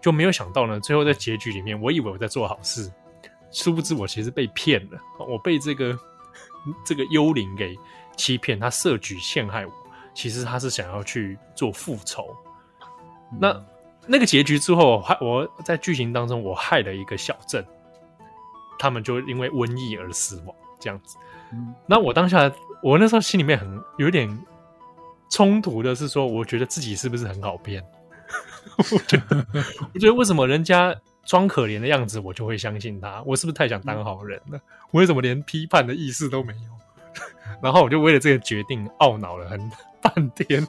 [0.00, 2.92] 就没有想到呢，最后在结局里面，我以为我在做好事，
[3.52, 5.96] 殊不知我其实被骗了，我被这个
[6.84, 7.78] 这个幽灵给
[8.16, 9.72] 欺骗，他设局陷害我。
[10.18, 12.34] 其实他是想要去做复仇，
[13.38, 13.64] 那
[14.04, 17.64] 那个结局之后，害我在剧情当中，我害了一个小镇，
[18.80, 21.16] 他们就因为瘟疫而死亡，这样子。
[21.86, 22.50] 那我当下，
[22.82, 24.28] 我那时候心里面很有点
[25.30, 27.80] 冲突的是说，我觉得自己是不是很好骗？
[28.76, 29.46] 我觉得，
[29.94, 30.92] 我觉得为什么人家
[31.26, 33.22] 装可怜的样子，我就会相信他？
[33.24, 34.60] 我是不是太想当好人了？
[34.90, 37.22] 我为什么连批判的意思都没有？
[37.62, 39.70] 然后我就为了这个决定懊恼了很。
[40.00, 40.66] 半天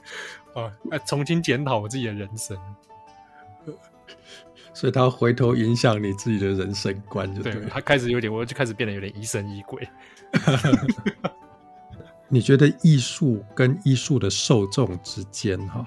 [0.53, 0.71] 啊，
[1.05, 2.57] 重新检讨我自己的人生，
[4.73, 9.87] 所以他回头影响你自己的人生观，就对，对他开始有点，我就开始变得有点疑神疑鬼。
[12.31, 15.83] 你觉得艺术跟艺术的受众之间，哈，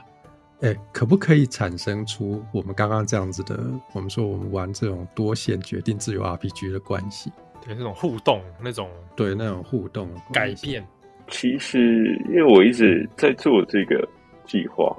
[0.63, 3.65] 哎，可不可以产生出我们刚刚这样子的？
[3.93, 7.31] 我们说我们玩这种多线决定自由 RPG 的关系，
[7.65, 10.85] 对，那种互动，那种对那种互动改变。
[11.29, 14.07] 其实，因为我一直在做这个
[14.45, 14.95] 计划，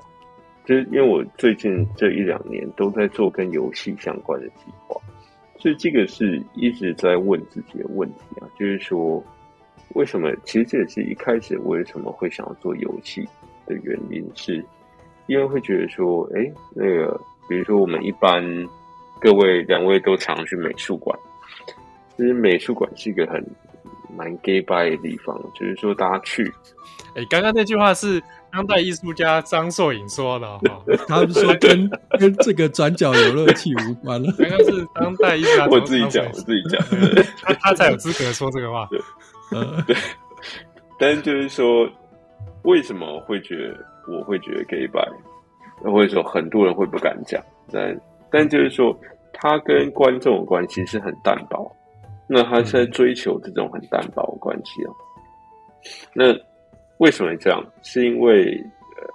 [0.66, 5.00] 就是因为我最近这一两年都在做跟游戏相关的计划，
[5.60, 9.24] 所以这个是一直在问自己的问题啊，就是说，
[9.94, 10.34] 为什么？
[10.44, 13.28] 其实这也是一开始为什么会想要做游戏
[13.68, 14.64] 的原因，是
[15.28, 18.44] 因为会觉得说，哎，那个，比如说我们一般
[19.22, 21.18] 各位两位都常去美术馆，
[22.18, 23.46] 其实美术馆是一个很。
[24.16, 26.52] 蛮 gay bye 的地方，就是说大家去。
[27.16, 28.22] 哎、欸，刚刚那句话是
[28.52, 34.32] 当代艺术家张硕颖说的 哈，他们说跟跟这个转角游乐器无关了。
[34.38, 36.82] 刚刚是当代艺术家，我自己讲，我自己讲，
[37.44, 38.90] 他他才有资格说这个话。
[39.52, 39.96] 嗯，对。
[41.00, 41.88] 但是就是说，
[42.64, 45.08] 为什么会觉得我会觉得 gay bye？
[45.84, 48.00] 或者说很多人会不敢讲，但
[48.32, 48.98] 但就是说，
[49.34, 51.72] 他跟观众的关系是很淡薄。
[52.28, 54.96] 那他是在追求这种很单薄的关系哦。
[56.14, 56.34] 那
[56.98, 57.64] 为什么这样？
[57.82, 58.56] 是因为
[58.98, 59.08] 呃，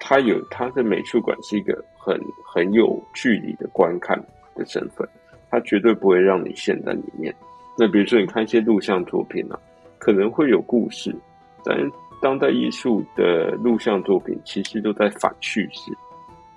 [0.00, 4.18] 他有他的美术馆是一个很很有距离的观看
[4.54, 5.06] 的身份，
[5.50, 7.34] 他绝对不会让你陷在里面。
[7.76, 9.60] 那比如说你看一些录像作品啊，
[9.98, 11.14] 可能会有故事，
[11.62, 11.76] 但
[12.20, 15.92] 当代艺术的录像作品其实都在反叙事，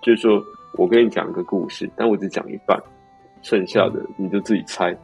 [0.01, 0.41] 就是说
[0.77, 2.81] 我跟你讲一个故事，但我只讲一半，
[3.41, 4.97] 剩下的你就自己猜。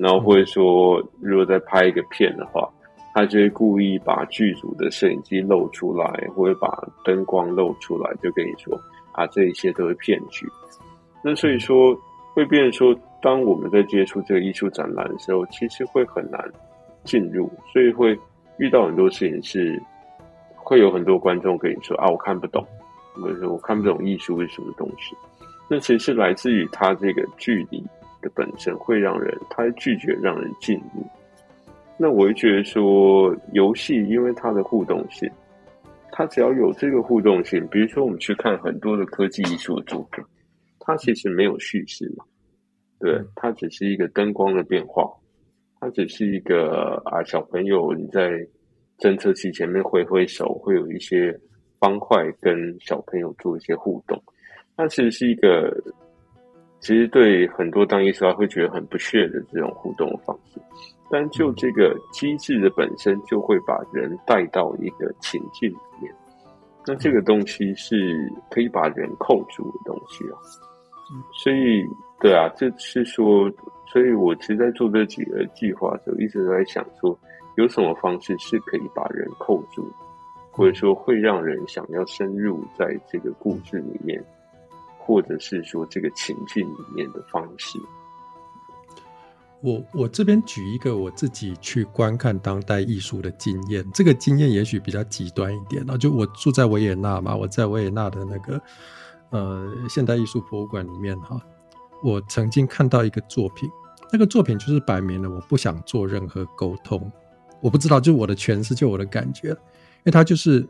[0.00, 2.66] 然后或者说，如果再拍一个片的话，
[3.14, 8.74] 他就会故意把剧组的摄影机露出来，或者把灯光露出来，就跟你说
[9.12, 10.46] 啊，这一切都是骗局。
[11.22, 11.94] 那所以说，
[12.32, 16.42] 会变成说，当我们在接触这个艺术展览的时候，其实会很难
[17.04, 18.18] 进入，所以会
[18.56, 19.78] 遇到很多事情是
[20.54, 22.64] 会有很多观众跟你说啊，我看不懂，
[23.16, 25.14] 或者说我看不懂艺术是什么东西。
[25.68, 27.84] 那其实是来自于他这个距离
[28.20, 31.06] 的本身会让人，它拒绝让人进入。
[31.96, 35.30] 那我会觉得说，游戏因为它的互动性，
[36.12, 40.24] 它只要有这个互动性，比如说我们去看很多的科技艺术的作品，
[40.78, 42.24] 它其实没有叙事嘛，
[42.98, 45.10] 对，它只是一个灯光的变化，
[45.78, 48.30] 它只是一个啊，小朋友你在
[48.98, 51.38] 侦测器前面挥挥手，会有一些
[51.78, 54.18] 方块跟小朋友做一些互动。
[54.76, 55.70] 它其实是一个，
[56.80, 60.60] 其实对很多当艺术家会觉得很不屑的这种互动的方式，
[61.10, 66.14] 但就这个机制的本身，就会把人带到一个情境里面。
[66.86, 70.38] 那这个东西是可以把人扣住的东西哦。
[71.34, 71.84] 所以，
[72.20, 73.50] 对啊，这是说，
[73.92, 77.18] 所以我其实，在做这几个计划的时候，一直都在想说，
[77.56, 79.92] 有什么方式是可以把人扣住，
[80.50, 84.24] 或者说会让人想要深入在这个故事里面。
[85.02, 87.78] 或者是说这个情境里面的方式，
[89.60, 98.62] 我我这边举一个我自己去观看当代艺术的经验，这个经验也许比较极端一点啊，就我住在维也纳嘛，我在维也纳的那个
[99.30, 101.40] 呃现代艺术博物馆里面哈，
[102.04, 103.68] 我曾经看到一个作品，
[104.12, 107.10] 那个作品就是摆明了我不想做任何沟通，
[107.60, 109.56] 我不知道，就我的诠释，就我的感觉，因
[110.04, 110.64] 为它就是。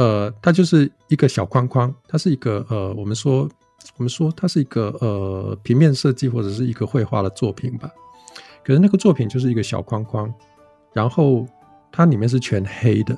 [0.00, 3.46] 呃，它就是一个小框框，它是一个呃，我们说
[3.98, 7.90] 我们说它是一个呃平面设计或者是一个绘画的作品吧。
[8.64, 10.32] 可是那个作品就是一个小框框，
[10.94, 11.46] 然后
[11.92, 13.14] 它里面是全黑的，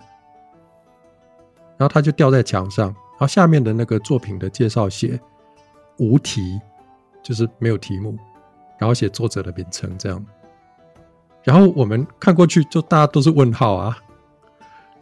[1.77, 5.21] 然后它就吊在墙上，然后下面的那个作品的介绍写
[5.99, 6.61] 无题，
[7.23, 8.19] 就是没有题目，
[8.77, 10.27] 然后写作者的名称这样，
[11.45, 13.97] 然后我们看过去就大家都是问号啊。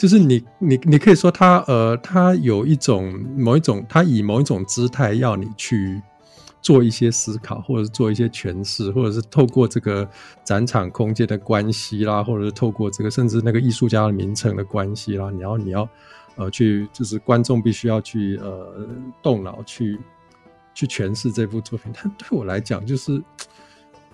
[0.01, 6.01] 就是你，你，你可以说他，呃，他有一种某一种，他以某一种姿态要你去
[6.63, 10.09] 做一些思考，或者是做一些诠释，或者是透过这个
[10.43, 15.87] 展场空间的关系啦，或者是透过这个甚至那个艺术家的名称的关系啦，你要你要
[16.37, 18.89] 呃去，就是观众必须要去呃
[19.23, 20.01] 动脑去
[20.73, 21.93] 去诠释这部作品。
[21.95, 23.23] 但对我来讲，就是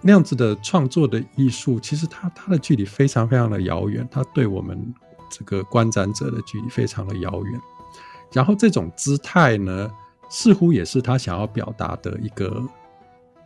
[0.00, 4.92] 那样子的创作的艺术，其实它它的距离非常非常的遥远，它对我们。
[5.28, 7.60] 这个观展者的距离非常的遥远，
[8.32, 9.90] 然后这种姿态呢，
[10.28, 12.62] 似乎也是他想要表达的一个，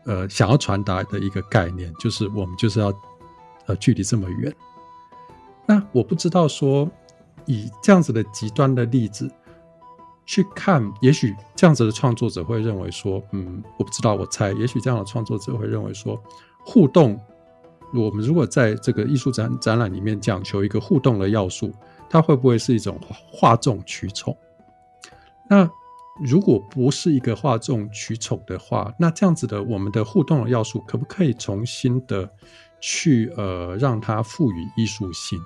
[0.04, 2.92] 呃，想要传达的一个概念，就是我们就是要，
[3.66, 4.54] 呃，距离这么远。
[5.66, 6.88] 那我不知道说，
[7.46, 9.30] 以这样子的极端的例子
[10.26, 16.20] 去看，也许这样子的创作者会认为说，嗯，我不知道，我猜，也许这样的创作者会认为说，
[16.64, 17.20] 互动。
[17.92, 21.72] 我们如果在这个艺术展展览里面讲求一个互动的要素，
[22.08, 22.98] 它会不会是一种
[23.32, 24.36] 哗众取宠？
[25.48, 25.68] 那
[26.22, 32.30] 如果不是一个哗众取宠的话，那这样子的我们的互动的要素可不可以重新的
[32.80, 35.38] 去呃让它赋予艺术性？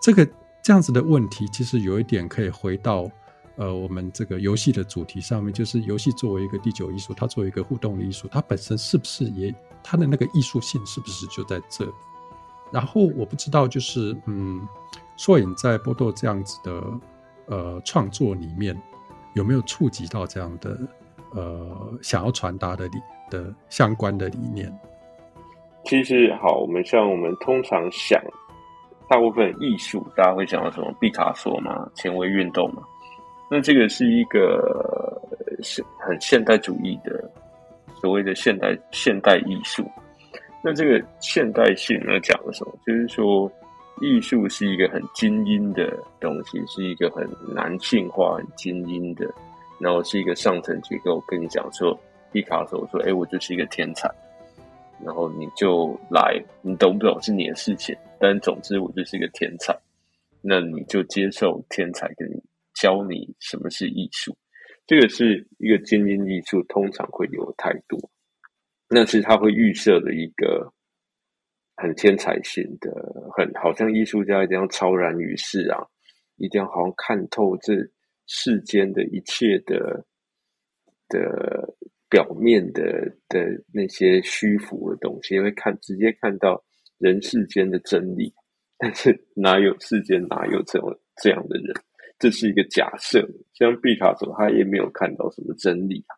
[0.00, 0.26] 这个
[0.62, 3.08] 这样子的问题，其实有一点可以回到
[3.56, 9.54] 呃我们这个游戏的主题上面，就是游戏作为一个第九艺术，它作为一个互动的艺术，它本身是不是也？
[9.82, 11.92] 它的那个艺术性是不是就在这里？
[12.70, 14.66] 然后我不知道，就是嗯，
[15.16, 16.82] 硕影在波多这样子的
[17.46, 18.74] 呃创作里面，
[19.34, 20.78] 有没有触及到这样的
[21.32, 22.98] 呃想要传达的理
[23.30, 24.72] 的相关的理念？
[25.84, 28.22] 其实好，我们像我们通常想，
[29.08, 30.94] 大部分艺术大家会想到什么？
[31.00, 32.82] 毕卡索嘛，前卫运动嘛。
[33.50, 35.20] 那这个是一个
[35.62, 37.31] 是很现代主义的。
[38.02, 39.88] 所谓的现代现代艺术，
[40.60, 42.76] 那这个现代性呢，讲的什么？
[42.84, 43.50] 就是说，
[44.00, 47.24] 艺术是一个很精英的东西，是一个很
[47.54, 49.32] 男性化、很精英的，
[49.78, 51.22] 然后是一个上层结构。
[51.28, 51.96] 跟你讲说，
[52.32, 54.10] 毕卡索说：“哎，我就是一个天才。”
[55.04, 59.72] 然后你就来，你懂不懂是你的事情，但总之我就是一个天才。
[60.40, 62.42] 那你就接受天才跟你
[62.74, 64.36] 教你什么是艺术。
[64.86, 67.98] 这个是一个精英艺术通常会有的态度，
[68.88, 70.72] 那是他会预设的一个
[71.76, 72.90] 很天才性的，
[73.36, 75.80] 很好像艺术家一定要超然于世啊，
[76.36, 77.74] 一定要好像看透这
[78.26, 80.04] 世间的一切的
[81.08, 81.74] 的
[82.10, 82.82] 表面的
[83.28, 86.62] 的那些虚浮的东西，因为看直接看到
[86.98, 88.34] 人世间的真理，
[88.76, 91.74] 但是哪有世间哪有这种这样的人？
[92.22, 96.14] 这是一个假设，像毕卡索，他也没有看到什么真理啊，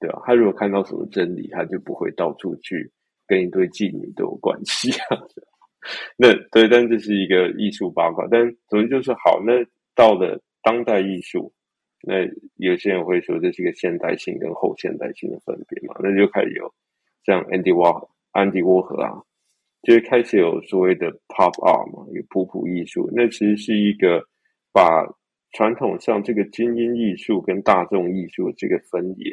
[0.00, 0.22] 对吧？
[0.24, 2.90] 他如果看到什么真理，他就不会到处去
[3.26, 5.20] 跟一堆妓女都有关系啊。
[6.16, 8.26] 那对，但这是一个艺术八卦。
[8.30, 9.42] 但总之就是好。
[9.44, 9.52] 那
[9.94, 11.52] 到了当代艺术，
[12.00, 12.26] 那
[12.56, 15.94] 有些人会说这是一个现代性跟后现代性的分别嘛？
[16.02, 16.72] 那就开始有
[17.26, 19.22] 像 Andy Warhol、Andy Warhol 啊，
[19.82, 23.10] 就是开始有所谓的 Pop Art 嘛，有普普艺术。
[23.12, 24.24] 那其实是一个
[24.72, 25.04] 把
[25.52, 29.32] 传统上这个精英艺术跟大众艺术这个分野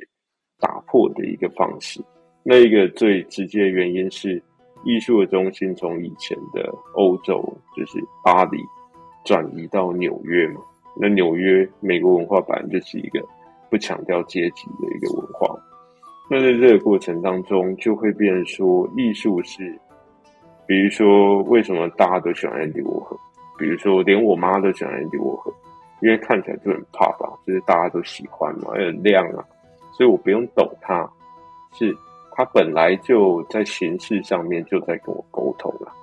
[0.60, 2.02] 打破的一个方式。
[2.44, 4.42] 那一个最直接的原因是，
[4.86, 7.42] 艺术的中心从以前的欧洲，
[7.76, 8.58] 就是巴黎，
[9.26, 10.62] 转移到纽约嘛。
[11.00, 13.20] 那纽约美国文化本来就是一个
[13.70, 15.56] 不强调阶级的一个文化。
[16.30, 19.78] 那在这个过程当中，就会变说，艺术是，
[20.66, 23.18] 比如说为什么大家都喜欢安迪沃荷？
[23.58, 25.54] 比如说连我妈都喜欢安迪沃荷，
[26.04, 29.44] 因为看起来就很 pop，就是大家都喜欢嘛，很亮啊，
[29.98, 31.10] 所以我不用懂它，
[31.74, 31.98] 是。
[32.36, 35.94] 它本来就在形式上面就在跟我沟通了，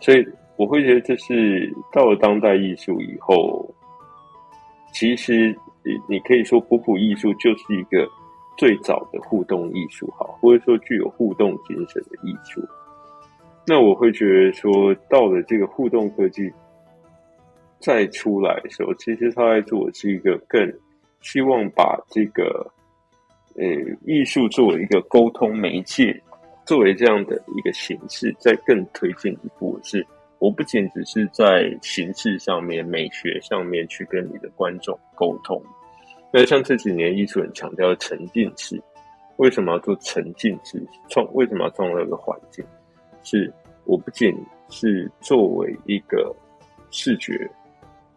[0.00, 3.68] 所以我会觉得这是到了当代艺术以后，
[4.94, 8.08] 其实你你可以说普普艺术就是一个
[8.56, 12.66] 最早的互动艺术，好，或者说具有互动精神的艺术。
[13.66, 16.50] 那我会觉得说，到了这个互动科技
[17.84, 20.72] 再出来的时候，其实他在做的是一个更
[21.20, 22.70] 希望把这个。
[23.56, 23.64] 呃，
[24.04, 26.20] 艺术作为一个沟通媒介，
[26.66, 30.04] 作为这样的一个形式，再更推进一步是，
[30.40, 35.62] 我不仅只是在形式上面、美学上面去跟你的观众沟通。
[36.32, 38.76] 那像这几年艺术很强调沉浸式，
[39.36, 41.24] 为什么要做沉浸式创？
[41.32, 42.64] 为什么要创造一个环境？
[43.22, 43.52] 是
[43.84, 44.34] 我不仅
[44.68, 46.34] 是作为一个
[46.90, 47.48] 视觉，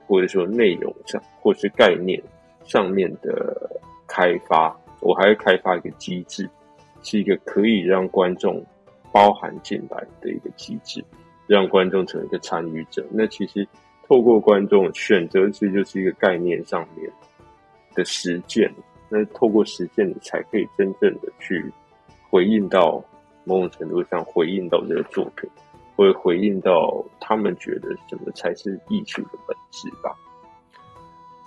[0.08, 2.22] 或者说内容上，或是概念
[2.66, 4.76] 上面的开发。
[5.00, 6.50] 我还会开发一个机制，
[7.04, 8.66] 是一个可以让观众
[9.12, 11.04] 包含进来的一个机制，
[11.46, 13.06] 让观众成为一个参与者。
[13.12, 13.66] 那其实
[14.08, 17.08] 透过观众选择，其实就是一个概念上面
[17.94, 18.74] 的实践。
[19.08, 21.64] 那透过实践，你才可以真正的去
[22.30, 23.02] 回应到
[23.44, 25.48] 某种程度上回应到这个作品，
[25.98, 30.16] 或者回应到他们觉得什么才是艺术的本质吧。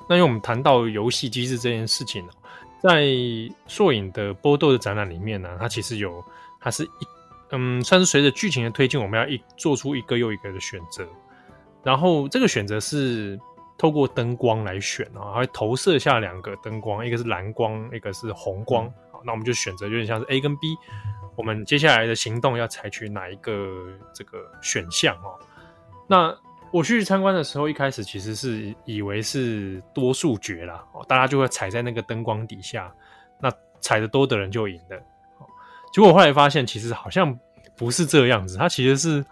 [0.07, 2.33] 那因为我们谈到游戏机制这件事情呢。
[2.83, 3.05] 在
[3.67, 6.25] 硕影的波豆的展览里面呢，它其实有，
[6.59, 6.89] 它是一，
[7.51, 11.07] 嗯，算是随着剧情的推进，我们要一做出一个又一个的选择，
[11.83, 13.39] 然后这个选择是
[13.77, 20.75] 透过灯光来选啊，会投射下两个灯光，一个是蓝光，一个是红光，好，那我们就选择有点像是 A 跟 B，
[21.41, 25.41] 我们接下来的行动要采取哪一个这个选项哦，
[26.07, 26.37] 那。
[26.73, 32.95] 我去参观的时候，一开始其实是以为是多数决啦，哦，大家就会踩在那个灯光底下，
[33.41, 34.97] 那踩的多的人就赢了。
[35.39, 35.47] 哦，
[35.93, 37.37] 结果后来发现，其实好像
[37.77, 39.25] 不是这样子，它其实是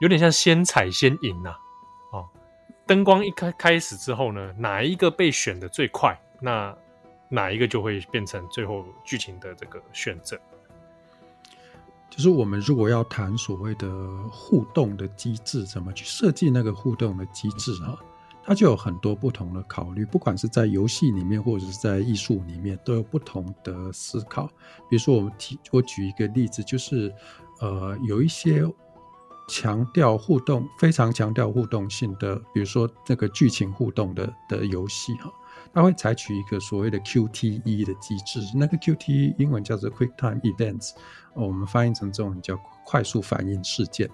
[0.00, 1.50] 有点像先踩先赢呐。
[2.12, 2.24] 哦，
[2.86, 6.72] 灯光一开开始之后呢，哪一个被选的最快，那
[7.28, 10.38] 哪一个就会变成最后剧情的这个选择。
[12.10, 13.88] 就是我们如果要谈所谓的
[14.30, 17.98] 互动的机制，怎么去设计那个互动的机制哈，
[18.42, 24.46] 它就有很多不同的考虑，不管是在游戏里面或者是在艺术里面，都有不同的思考。
[24.88, 27.14] 比如说，我们提我举一个例子，就是
[27.60, 28.64] 呃，有一些
[29.48, 35.30] 强调互动、非常强调互动性的，比如说那个剧情互动的的游戏哈。
[35.72, 40.92] 它会采取一个所谓的 QTE 的机制，那个 QTE 英文叫做 Quick Time Events，
[41.34, 44.10] 我们翻译成中文叫快速反应事件。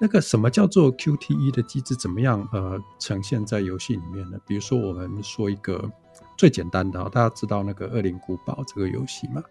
[0.00, 1.94] 那个什么叫做 QTE 的机制？
[1.94, 4.38] 怎么样呃呈现在游戏里面呢？
[4.46, 5.88] 比如说我们说一个
[6.36, 9.42] 最简单的，大家知道那个《恶灵古堡》这个游戏吗？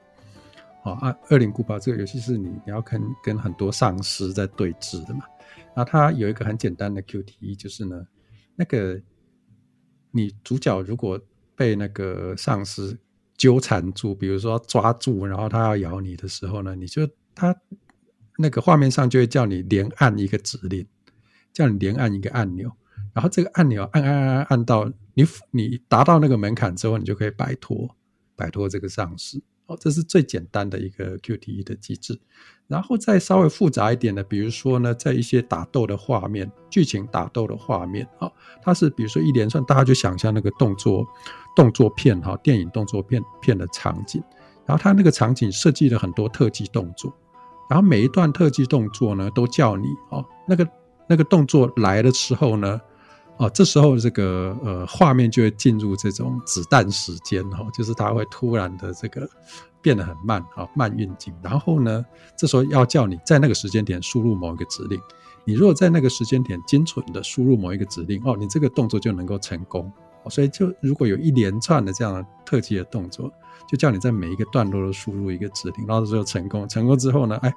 [0.84, 5.22] 啊，《恶灵古堡》这个游戏是你你要跟跟很多丧尸在对峙的嘛？
[5.76, 8.06] 那它有一个很简单的 QTE，就是呢，
[8.56, 9.00] 那个
[10.10, 11.18] 你主角如果
[11.62, 12.98] 被那个丧尸
[13.38, 17.56] 纠缠住，比如说抓住，然后它要咬你的时候呢，你就它
[18.40, 20.88] 那个画面上就会叫你连按一个指令，
[21.54, 22.72] 叫你连按一个按钮，
[23.14, 27.96] 然后这个按钮按按按按按到你你达到那个门槛之后，你就可以摆脱
[28.36, 29.40] 摆脱这个丧尸
[29.80, 32.20] 这是最简单的一个 QTE 的机制，
[32.68, 41.06] 然后再稍微复杂一点的，比如说呢，在一些打斗的画面、剧情打斗的画面，啊，它是比如说一连串，大家就想象那个动作
[41.56, 44.24] 动作片哈，电影动作片片的场景，
[44.66, 47.14] 然后它那个场景设计了很多特技动作，
[47.70, 50.68] 然后每一段特技动作呢，都叫你哦，那个
[51.08, 52.80] 那个动作来的时候呢。
[53.42, 59.28] 哦，这时候这个呃画面就会进入这种子弹时间哈，就是它会突然的这个
[59.82, 61.34] 变得很慢啊，慢运镜。
[61.42, 62.06] 然后呢，
[62.38, 65.02] 这时候要叫你在那个时间点输入某一个指令，
[65.44, 69.92] 你如果在那个时间点精准的输入某一个指令，哦，你这个动作就能够成功。
[70.30, 73.34] 所以就如果有一连串的这样的特技的动作，
[73.68, 76.70] 就叫你在每一个段落都输入一个指令，然后最后成功。
[76.70, 77.52] 成功之后呢，哎，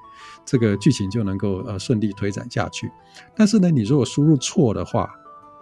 [0.47, 2.91] 这个剧情就能够呃顺利推展下去。
[3.37, 5.15] 但是呢，你如果输入错的话，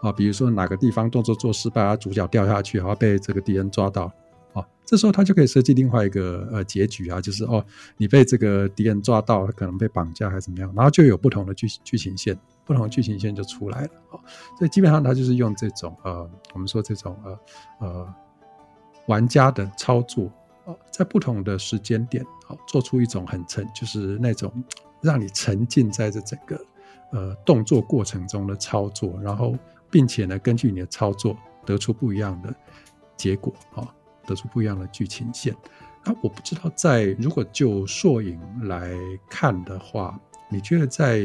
[0.02, 4.12] 啊，比如说哪个地方动作做失败，啊，主角掉下去，然后被这个敌人抓到。
[4.52, 7.64] 啊，这时候他就可以设计另外一个呃结局啊，就是哦，
[7.96, 13.88] 你被这个敌人抓到，可能被绑架还是怎么样，然后就有不同的剧剧情线，不同的剧情线就出来了。
[14.10, 14.20] 啊，
[14.58, 17.38] 所以基本上他就是用这种呃，我们说这种呃
[17.78, 18.14] 呃
[19.06, 20.30] 玩家的操作
[20.66, 24.52] 哦，在不同的时间点，哦，做出一种很沉，就是那种
[25.00, 26.60] 让你沉浸在这整个
[27.12, 29.56] 呃动作过程中的操作，然后
[29.92, 32.52] 并且呢，根据你的操作得出不一样的
[33.16, 33.86] 结果啊。
[34.24, 35.52] 得出不一样的剧情线。
[36.04, 38.92] 那我不知道，在如果就摄影来
[39.28, 40.16] 看的话，
[40.48, 41.20] 你觉得在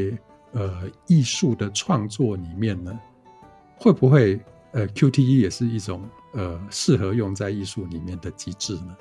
[0.52, 3.00] 呃艺术的创作里面呢，
[3.76, 4.40] 会不会
[4.72, 8.98] 呃 QTE 也是一种呃适合用在艺术里面的机制呢？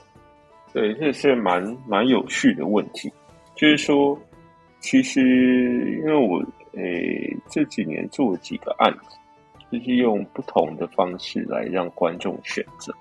[0.74, 3.10] 对，这是蛮蛮有趣的问题。
[3.54, 4.20] 就是说，
[4.80, 5.22] 其实
[6.00, 6.38] 因为我
[6.72, 9.16] 诶这几年做了几个案子，
[9.70, 12.92] 就是用不同的方式来让观众选择。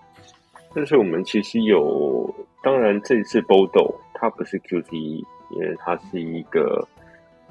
[0.74, 6.86] 但是我们其实有，当然这次 Bodo 它不是 QTE，因为它是一个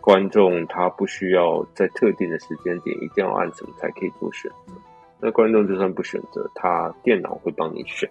[0.01, 4.75] 观众，他不需要在特定的时间点一定要按什么才可以做选择。
[5.19, 8.07] 那观众就算不选择，他电脑会帮你选，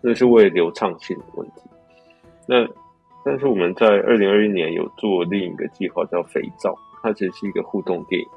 [0.00, 1.62] 那是为了流畅性的问题。
[2.46, 2.64] 那
[3.24, 8.28] 但是我们在二零二一年有做另一个计划叫肥皂，它其实是一个互动电影。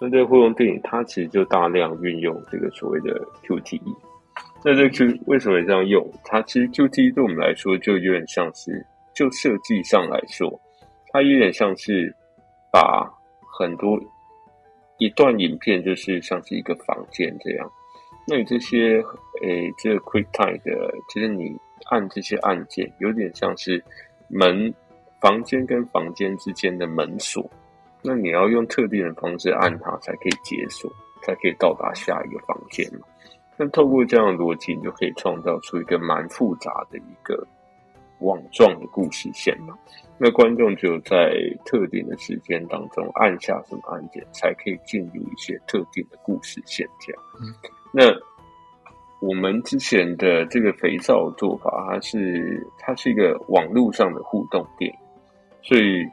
[0.00, 3.80] 那这个互动电影它其实就大量运用这个所谓的 QTE。
[4.64, 6.08] 那这 Q 为什么这样用？
[6.24, 8.84] 它其实 QTE 对我们来说就有点像是，
[9.14, 10.60] 就设计上来说，
[11.12, 12.14] 它有点像是
[12.72, 13.08] 把
[13.58, 13.98] 很多
[14.98, 17.70] 一段影片，就是像是一个房间这样。
[18.26, 19.02] 那你这些
[19.42, 21.56] 诶，这个 QuickTime 的，其实你
[21.90, 23.82] 按这些按键，有点像是
[24.28, 24.72] 门
[25.20, 27.48] 房间跟房间之间的门锁。
[28.02, 30.90] 那你要用特定的方式按它，才可以解锁，
[31.22, 33.06] 才可以到达下一个房间嘛。
[33.56, 37.44] 那透过这样的逻辑，你就可以创造出一个蛮复杂的一个
[38.20, 39.76] 网状的故事线嘛。
[40.16, 41.32] 那观众只有在
[41.64, 47.22] 特定的时间当中按下什么按键，才可以进入一些特定的故事线这样。
[47.40, 47.54] 嗯，
[47.92, 48.02] 那
[49.20, 54.98] 我们之前的这个肥皂做法，它是它是一个网络上的互动电影，
[55.62, 56.04] 所以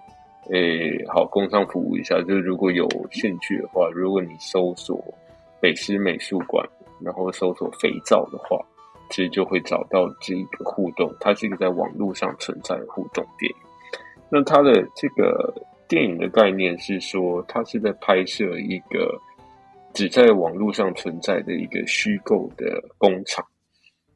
[0.51, 5.01] 诶，好，工商服务一下，就是如果有兴趣的话，如果你搜索
[5.59, 6.67] 北师美术馆。
[7.03, 8.57] 然后搜索肥皂的话，
[9.09, 11.13] 其实就会找到这个互动。
[11.19, 13.57] 它是一个在网络上存在的互动电影。
[14.29, 15.53] 那它的这个
[15.89, 19.13] 电影的概念是说，它是在拍摄一个
[19.93, 23.45] 只在网络上存在的一个虚构的工厂。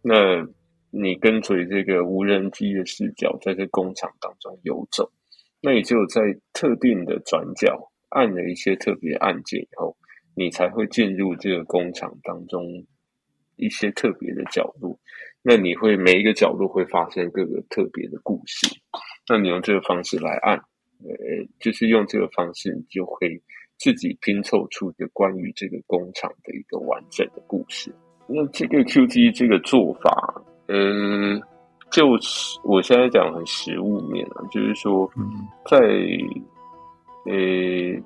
[0.01, 0.47] 那
[0.89, 5.11] 你跟随这个无人机的视角，在这工厂当中游走。
[5.61, 6.21] 那也只有在
[6.53, 9.95] 特定的转角按了一些特别按键以后。
[10.35, 12.63] 你才会进入这个工厂当中
[13.57, 14.97] 一些特别的角落，
[15.41, 18.65] 那你会每一个角落会发生各个特别的故事，
[19.27, 21.13] 那你用这个方式来按，呃，
[21.59, 23.41] 就是用这个方式，你就会
[23.79, 27.93] 自己拼凑出一个关于这个工厂的一个完整的故事。
[28.25, 31.41] 那这个 Q T 这个做法，嗯、
[31.91, 35.09] 就是我现在讲很实物面啊，就是说，
[35.65, 35.77] 在。
[37.25, 37.35] 呃，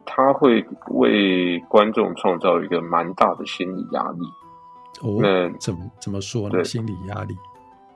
[0.05, 4.19] 他会为观众创造一个蛮大的心理压力。
[5.01, 6.49] 哦，那怎么怎么说呢？
[6.49, 7.37] 对，心理压力，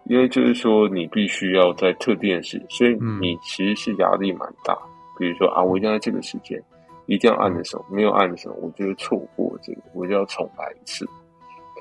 [0.06, 4.74] 因为就是说你必须要在特定的时，所以你其实是压力蛮大。
[4.74, 6.64] 嗯、比如说啊，我一定要在这个时间
[7.08, 11.06] 一定要按的时候，没有按的时候，我就会错过这个，我就要重来一次。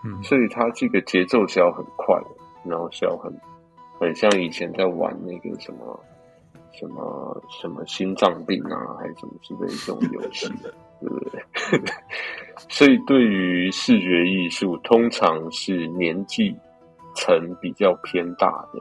[0.02, 2.28] 嗯，所以它这个节奏是要很快的，
[2.64, 3.30] 然后是要很
[3.99, 5.99] 很像以前在玩那个什么。
[6.78, 11.42] 什么什么心脏病啊，还是什么之类的这种游戏的， 对不对？
[12.68, 16.55] 所以对于视觉艺术，通常是年纪
[17.14, 18.80] 层比较偏大的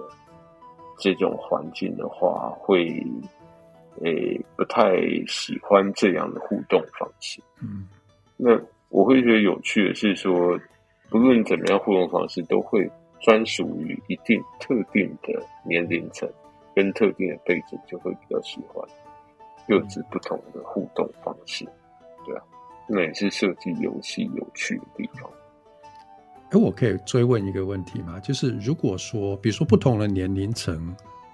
[0.97, 3.01] 这种环境的话，会
[4.01, 7.41] 诶不太喜欢这样的互动方式。
[7.61, 7.87] 嗯，
[8.35, 8.59] 那
[8.89, 10.59] 我会觉得有趣的是说，
[11.09, 12.91] 不论怎么样互动方式，都会
[13.21, 16.29] 专属于一定特定的年龄层。
[16.75, 18.85] 跟特定的背景就会比较喜欢，
[19.65, 21.63] 各自不同的互动方式，
[22.25, 22.43] 对啊，
[22.85, 25.31] 那也是设计游戏有趣的地方。
[26.49, 28.19] 哎，我可以追问一个问题吗？
[28.19, 30.93] 就是如果说，比如说不同的年龄层，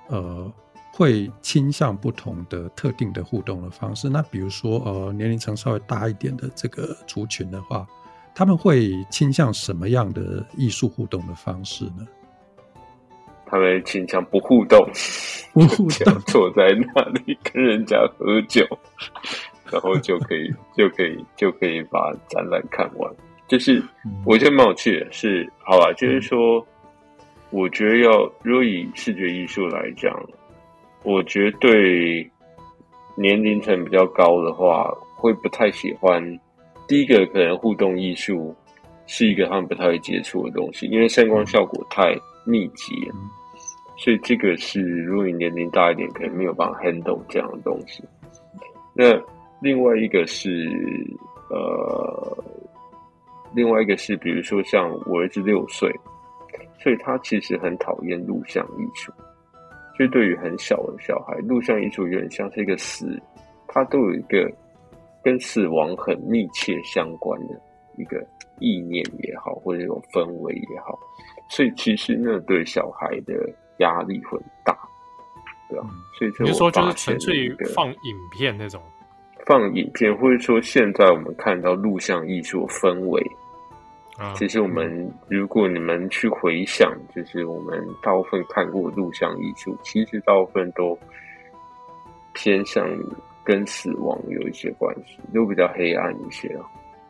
[0.10, 0.54] 呃，
[0.94, 4.08] 会倾向不同的特定的互动的方式。
[4.08, 7.88] 那比如说，呃，年龄层稍微大一点的这个族群的话，
[8.34, 12.08] 他们会倾向什么样的艺术互动的方式呢？
[13.46, 14.80] 他们倾向不互动，
[15.54, 16.64] 不互动， 坐在
[16.96, 18.66] 那里跟人家喝酒，
[19.70, 23.14] 然后就可以 就可以就可以把展览看完。
[23.50, 23.84] 就是
[24.26, 25.92] 我觉得蛮有趣的是，是好吧？
[25.98, 26.66] 就是说，
[27.50, 28.10] 我觉得要
[28.42, 30.10] 如果以视觉艺术来讲，
[31.04, 32.32] 我觉得对
[33.16, 36.40] 年龄层比较高的话，会不太喜欢。
[36.92, 38.54] 第一个可能互动艺术
[39.08, 42.14] 是一个他们不太会接触的东西，因为声光效果太
[42.46, 43.16] 密集了。
[43.98, 48.04] 所以这个是，如果你年龄大一点，可能没有办法 handle 这样的东西。
[48.94, 49.18] 那
[49.62, 50.68] 另外一个是，
[51.50, 52.44] 呃，
[53.56, 55.90] 另外一个是，比如说像我儿子六岁，
[56.78, 59.14] 所以他其实很讨厌录像艺术。
[59.96, 63.18] 所以对于很小的小孩，录像艺术有点像是一个死，
[63.70, 64.52] 他都有一个
[65.24, 67.60] 跟死亡很密切相关的
[67.98, 68.26] 一个
[68.60, 71.00] 意念也好，或者一种氛围也好。
[71.50, 73.34] 所以其实那对小孩的。
[73.78, 74.78] 压力很大，
[75.68, 75.90] 对吧？
[76.16, 78.80] 所以就说就是纯粹放影片那种，
[79.48, 83.20] 放影片，或者说现在我们看到录像艺术氛围，
[84.20, 90.96] 啊，其实我们如果你们去回想，就是我们大部分看过录像艺术，其实大部分都
[92.34, 92.88] 偏向
[93.44, 96.48] 跟死亡有一些关系，都比较黑暗一些，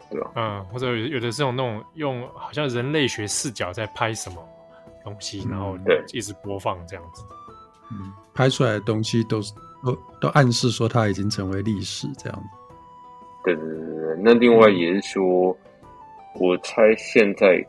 [0.10, 0.32] 对吧？
[0.36, 4.38] 嗯，或者有有的是用那种用好像人类学视角在拍什么。
[5.04, 7.24] 东西，然后对，一直播放这样子，
[7.92, 9.52] 嗯，拍出来的东西都是
[9.84, 12.46] 都都暗示说它已经成为历史这样子。
[13.44, 15.58] 对对对对，那另外也是说，
[16.36, 17.60] 我猜现在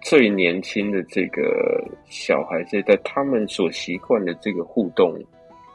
[0.00, 5.12] 最年轻的这个小孩子，在他们所习惯的这个互动，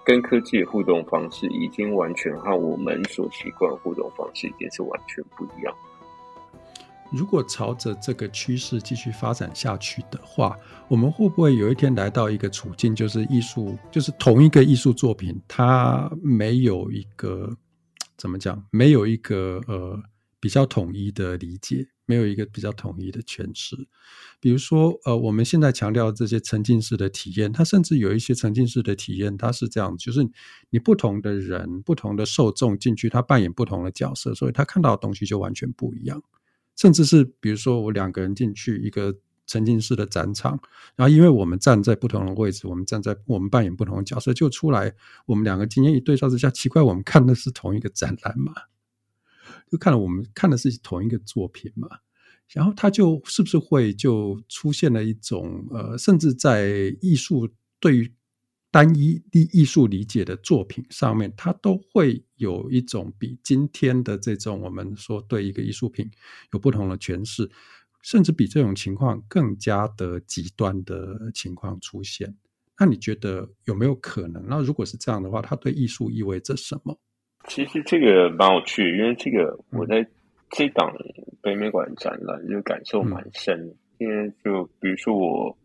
[0.03, 5.73] 跟科技的互动方式，已经完全和我们所习惯的互动方式已经是完全不一样。
[7.11, 17.53] 如果朝着这个趋势继续发展下去的话，我们会不会有一天来到一个处境，就是艺术，就是同一个艺术作品，它没有一个
[18.17, 20.01] 怎么讲，没有一个呃
[20.39, 23.77] 比较统一的理解，没有一个比较统一的诠释。
[24.41, 30.27] 比如说，呃，我们现在强调这些沉浸式的体验，它甚至有一些沉浸式的体验，它是这样，就是
[30.71, 36.21] 你不同的人、不同的受众进去，他扮演不同的角色，所以他看到的东西就完全不一样。
[36.75, 40.59] 甚至是比如说，我两个人进去一个沉浸式的展场，
[40.95, 44.91] 然后因为我们站在不同的位置，我们站在我们扮演不同的角色，就出来
[45.27, 48.53] 我们两个经验一对照之下，奇怪，我们看的是同一个展览嘛？
[49.71, 51.87] 就看了我们看的是同一个作品嘛？
[52.49, 57.49] 然后他就是不是会就出现了一种呃，甚至在艺术
[57.79, 58.13] 对于。
[58.73, 66.09] 单一的艺术理解的作品上面，它都会有一种比今天的这种我们说对一个艺术品
[66.53, 67.51] 有不同的诠释，
[68.01, 72.33] 甚至比这种情况更加的极端的情况出现。
[72.79, 74.41] 那你觉得有没有可能？
[74.47, 76.97] 那如果是这样的话，它对艺术意味着什么？
[77.47, 80.05] 其实这个蛮有趣，因为这个我在
[80.49, 80.93] 这档
[81.41, 85.57] 北美馆展览就感受蛮深，嗯、因为就比如说我。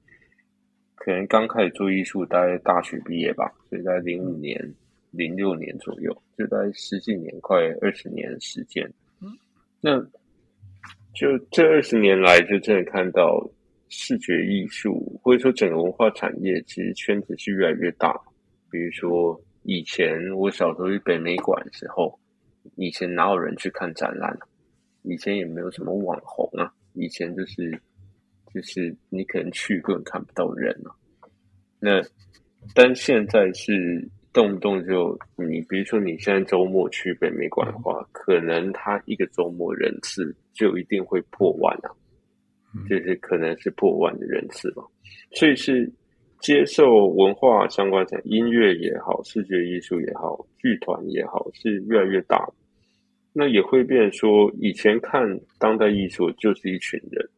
[0.99, 4.75] 可能刚开始做艺术，大概大学毕业吧，所以在零五年、
[5.13, 8.91] 零六年左右，就在十几年、快二十年的时间。
[9.81, 10.01] 那
[11.15, 13.49] 就这二十年来，就真的看到
[13.89, 18.21] 视觉艺术，或者说整个文化产业，其实圈子是越来越大。
[18.69, 22.19] 比如说，以前我小时候去北美馆的时候，
[22.77, 24.47] 以前哪有人去看展览啊？
[25.03, 27.79] 以前也没有什么网红啊，以前就是。
[28.55, 30.89] 就是你可能去根本看不到人啊，
[31.79, 32.01] 那
[32.75, 41.93] 但现在是动不动就你，比如说你现在周末去北美馆的话，可能他一个周末人次就一定会破万啊，
[42.89, 44.83] 就是可能是破万的人次嘛，
[45.33, 45.93] 所以是
[46.41, 52.47] 接受文化相关的音乐也好，视觉艺术也好，剧团也好，是越来越大。
[53.33, 55.23] 那也会变说，以前看
[55.59, 57.29] 当代艺术就是一群人。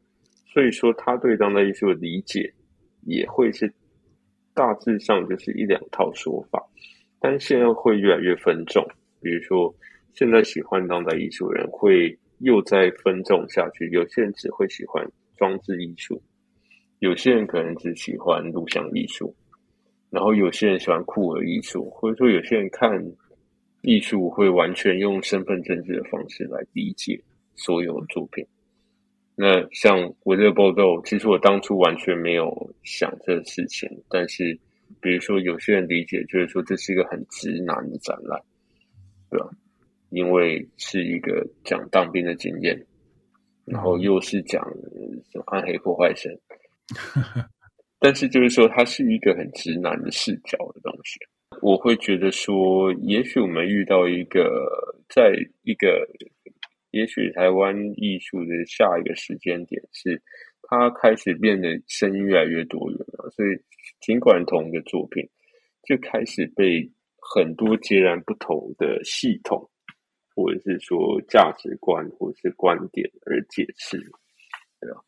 [0.47, 2.53] 所以说，他对当代艺术的理解
[3.03, 3.73] 也会是
[4.55, 6.65] 大致上就是一两套说法，
[7.21, 8.87] 但现在会越来越分众。
[9.21, 9.75] 比如说，
[10.15, 15.05] 现在喜欢当代艺术的人会又再分众下去，有些人只会喜欢
[15.37, 16.21] 装置艺术，
[17.01, 19.35] 有些人可能只喜欢录像艺术，
[20.11, 22.91] 然后有些人喜欢酷儿艺术，或者说有些人看
[23.83, 27.21] 艺术会完全用身份政治的方式来理解
[27.55, 28.45] 所有的作品。
[29.37, 34.59] 那像我这个报道，其实我当初完全没有想这个事情，但是
[35.01, 38.41] 比如说有些人理解就是说这是一个很直男的展览，
[39.31, 39.49] 对吧？
[40.11, 42.85] 因为是一个讲当兵的经验，
[43.65, 44.67] 然后又是讲
[45.47, 46.37] 暗黑破坏神，
[48.01, 51.19] 但是就是说它是一个很直男的视角的东西。
[51.61, 55.33] 我会觉得说，也许我们遇到一个，在
[55.63, 56.07] 一个，
[56.91, 60.23] 也许台湾艺术的下一个时间点是，
[60.63, 63.29] 它开始变得声音越来越多元了。
[63.31, 63.59] 所以，
[64.01, 65.29] 尽管同一个作品，
[65.83, 66.89] 就开始被
[67.21, 69.69] 很多截然不同的系统，
[70.37, 73.99] 或者是说价值观，或者是观点而解释，
[74.79, 75.01] 对吧？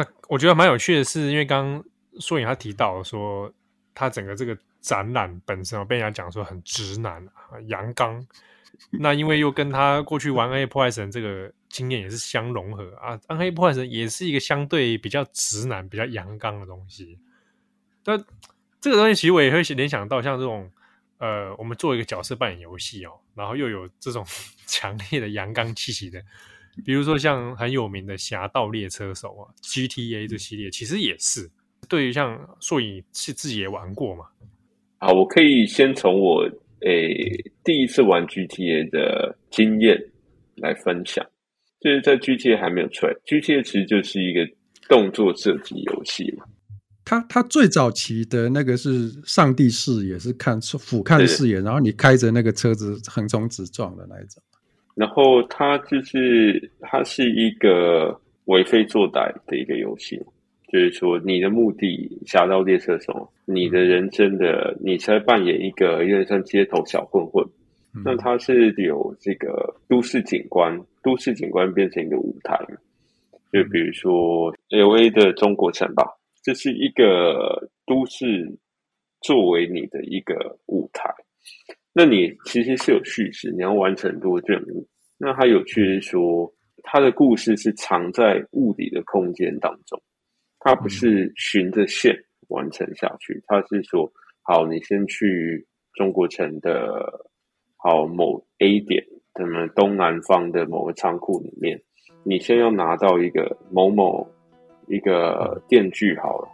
[0.00, 1.84] 那我觉得蛮有趣的是，因为刚刚
[2.20, 3.52] 硕尹他提到说。
[4.00, 8.24] 他整个这个展览本身，被人家讲说很直男啊，阳刚。
[8.92, 17.18] 那因为又跟他过去玩《暗黑破坏神》这个经验也是相融合啊，《暗黑破坏神》也是一个相对比较直男、比较阳刚的东西。
[18.04, 18.24] 但
[18.80, 20.70] 这个东西其实我也会联想到，像这种
[21.18, 24.24] 呃，我们做一个角色扮演游戏哦，然后又有这种
[24.64, 26.22] 强烈的阳刚气息的，
[26.84, 31.50] 比如说像很有名的《侠盗猎车手》啊，《GTA》这系列，其实也是。
[31.88, 34.26] 对于像硕影是自己也玩过嘛？
[34.98, 36.42] 好，我可以先从我
[36.80, 39.96] 诶、欸、第一次玩 GTA 的经验
[40.56, 41.24] 来分享。
[41.80, 44.40] 就是在 GTA 还没有出来，GTA 其实就是一个
[44.88, 46.44] 动作射击游戏嘛。
[47.04, 54.42] 它它最早期的那个是上帝视野，是看俯瞰视野，然后你开着那个车子横冲直撞的那一种。
[54.98, 60.20] 然后它就是它是一个为非作歹的一个游戏。
[60.70, 61.86] 就是说，你的目的
[62.30, 63.12] 《侠盗猎车手》，
[63.46, 67.42] 你的人生的，你才扮演一个有点像街头小混混。
[67.94, 72.58] 嗯、那它是有这个都市景观，都市景观变成一个舞台。
[73.50, 76.04] 就比如说 LA 的中国城吧，
[76.42, 78.54] 这是一个都市
[79.22, 81.08] 作为你的一个舞台。
[81.92, 84.86] 那你其实是有叙事，你要完成很多任务。
[85.16, 90.00] 那它有趣是说，它的故事是藏在物理的空间当中。
[90.60, 92.16] 它不是循着线
[92.48, 94.10] 完成下去，它是说，
[94.42, 97.24] 好，你先去中国城的，
[97.76, 99.04] 好某 A 点，
[99.36, 101.80] 什么东南方的某个仓库里面，
[102.24, 104.28] 你先要拿到一个某某
[104.88, 106.48] 一个电锯好了，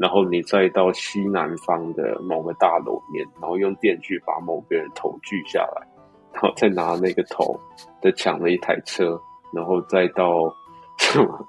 [0.00, 5.86] 然后你再到西南方的某个大楼面，然后用电锯把某个人头锯下来，
[6.32, 7.60] 然后再拿那个头，
[8.02, 9.20] 再抢了一台车，
[9.52, 10.52] 然后再到。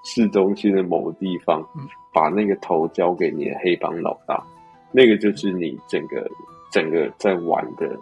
[0.06, 1.62] 市中心的某个地方，
[2.14, 4.41] 把那个头交给你的黑帮老大，
[4.93, 6.26] 那个就是你整个
[6.72, 7.99] 整个在玩的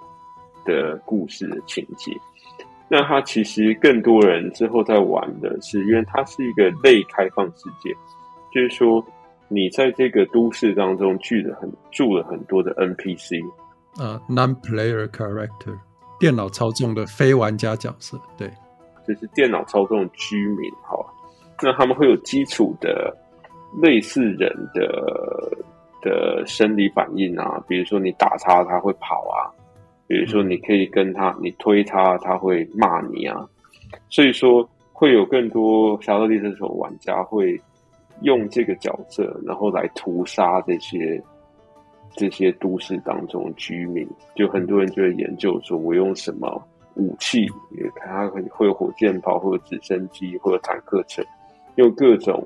[0.64, 2.16] 的故事的情节。
[2.88, 7.92] 那它其实更多人之后在玩的是，因为它是一个类开放世界，
[8.54, 9.04] 就是说
[9.50, 13.44] 你在这个都市当中聚了很住了很多的 NPC，
[13.98, 15.76] 呃、uh，non-player character，
[16.20, 18.48] 电脑操纵的非玩家角色，对，
[19.08, 21.14] 就是电脑操纵的居民，好。
[21.62, 23.14] 那他们会有基础的
[23.82, 24.88] 类似人的
[26.02, 29.52] 的生理反应啊，比如说你打他，他会跑啊；
[30.08, 33.46] 比如说你可以跟他，你推他，他会骂你啊。
[34.10, 37.60] 所以说会有更多《侠盗猎车手》玩家会
[38.22, 41.22] 用这个角色，然后来屠杀这些
[42.16, 44.08] 这些都市当中居民。
[44.36, 46.62] 就很多人就会研究说，我用什么
[46.96, 47.48] 武器？
[47.96, 51.24] 他会会有火箭炮，或者直升机，或者坦克车。
[51.76, 52.46] 用各种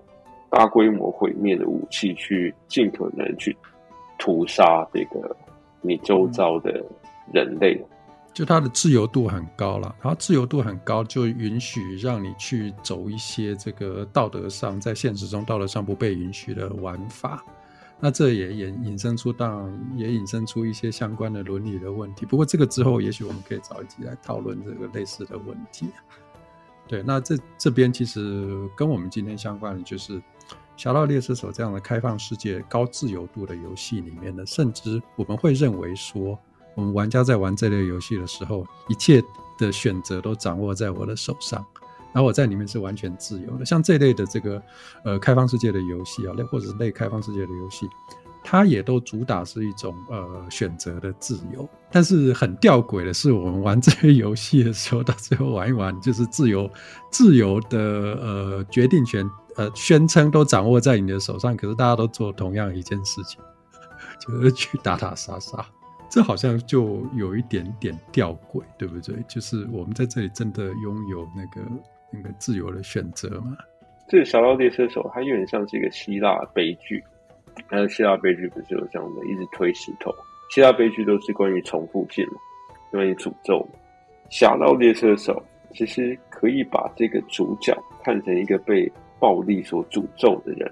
[0.49, 3.55] 大规模毁灭的武器去尽可能去
[4.19, 5.35] 屠杀这个
[5.81, 6.83] 你周遭的
[7.31, 7.81] 人类，
[8.33, 9.95] 就它的自由度很高了。
[10.01, 17.43] 然后自由度很高，就允许让你去走一些这个道德上在现实中道德上不被允许的玩法。
[17.99, 22.25] 那这也引引申出，当然也引申出一些相关的伦理的问题。
[22.25, 25.87] 不过这个之后，也许我们可以找一集来讨论这个类似的问题。
[26.85, 30.19] 对，那这这边其实跟我们今天相关的就是
[30.75, 36.37] 《侠盗猎车手》这样的开放世界、高自由度的游戏里面呢，甚至我们会认为说，
[36.75, 39.23] 我们玩家在玩这类游戏的时候，一切
[39.57, 41.65] 的选择都掌握在我的手上，
[42.13, 43.65] 然后我在里面是完全自由的。
[43.65, 44.61] 像这类的这个
[45.03, 47.87] 呃开放世界的游戏啊，类或者是类开放世界的游戏。
[48.45, 56.69] 它也都主打是一种呃选择的自由，但是很吊诡的是，我们玩这些游戏的时候，到最后玩一玩，就是自由
[57.09, 63.39] 自由的呃决定权呃宣称都掌握在你的手上，可是大家都做同样一件事情，
[64.19, 65.65] 就是去打打杀杀，
[66.13, 69.15] 这好像就有一点点吊诡，对不对？
[69.27, 71.67] 就是我们在这里真的拥有那个
[72.11, 73.57] 那个自由的选择吗？
[74.07, 77.03] 这个《侠盗猎车手》它有点像是一个希腊悲剧。
[77.65, 80.13] 还有希腊悲剧不是有这样的，一直推石头。
[80.53, 82.33] 希腊悲剧都是关于重复性嘛，
[82.91, 83.67] 关于诅咒。
[84.29, 85.41] 侠盗猎车手
[85.73, 88.87] 其实可以把这个主角看成一个被
[89.19, 90.71] 暴力所诅咒的人，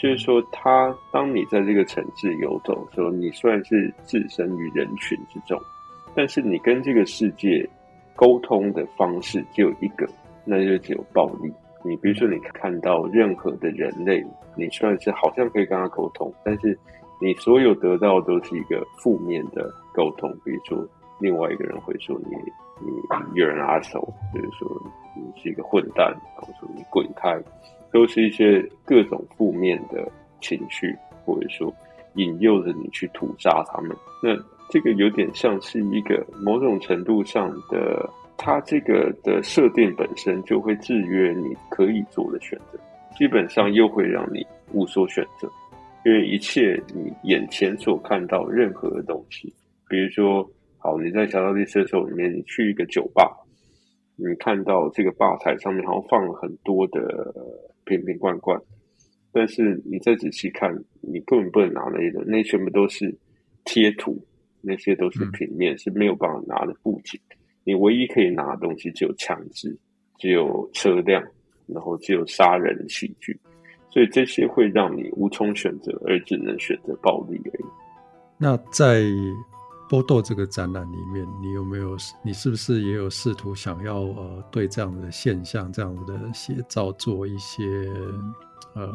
[0.00, 5.60] 就是说，他当你在这个城市游走的时候，你虽然是置身于人群之中，
[6.14, 7.68] 但是你跟这个世界
[8.16, 10.08] 沟通的方式只有一个，
[10.42, 11.52] 那就只有暴力。
[11.84, 14.24] 你比如说，你看到任何的人类，
[14.56, 16.78] 你虽然是好像可以跟他沟通，但是
[17.20, 20.30] 你所有得到都是一个负面的沟通。
[20.42, 20.82] 比如说，
[21.20, 22.36] 另外一个人会说你
[22.82, 22.90] 你
[23.34, 24.00] 有人阿手，
[24.32, 24.66] 就是说
[25.14, 27.38] 你是一个混蛋，然后说你滚开，
[27.92, 30.10] 都是一些各种负面的
[30.40, 31.72] 情绪，或者说
[32.14, 33.96] 引诱着你去屠杀他们。
[34.22, 34.36] 那
[34.68, 38.08] 这个有点像是一个某种程度上的。
[38.42, 42.78] 它这个的设定本身就会制约你可以做的选择，
[43.14, 45.46] 基本上又会让你无所选择，
[46.06, 49.52] 因为一切你眼前所看到任何的东西，
[49.90, 50.42] 比如说，
[50.78, 53.30] 好，你在《侠盗猎车手》里面，你去一个酒吧，
[54.16, 57.34] 你看到这个吧台上面好像放了很多的
[57.90, 58.56] 瓶瓶罐罐，
[59.32, 63.12] 但是你再仔细看，你根本不能拿那一种，那全部都是
[63.64, 64.16] 贴图，
[64.60, 67.20] 那些都是平面，嗯、是没有办法拿的布景。
[67.64, 69.76] 你唯一可以拿的东西只有枪支，
[70.18, 71.22] 只有车辆，
[71.66, 73.38] 然后只有杀人的器具，
[73.90, 77.64] 所以这些会让你无从选择，而只能选择暴力而已。
[78.38, 79.02] 那在
[79.90, 81.96] 波豆这个展览里面，你有没有？
[82.22, 87.64] 你是不是也有试图想要呃对这样的现象、这样子的写照做一些
[88.74, 88.88] 呃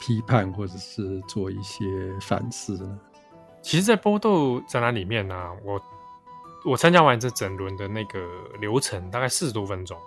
[0.00, 2.98] 批判，或者是做一些反思呢？
[3.62, 5.80] 其实，在波豆展览里面呢、我。
[6.66, 8.26] 我参加完这整轮的那个
[8.58, 9.98] 流程，大概四十多分钟。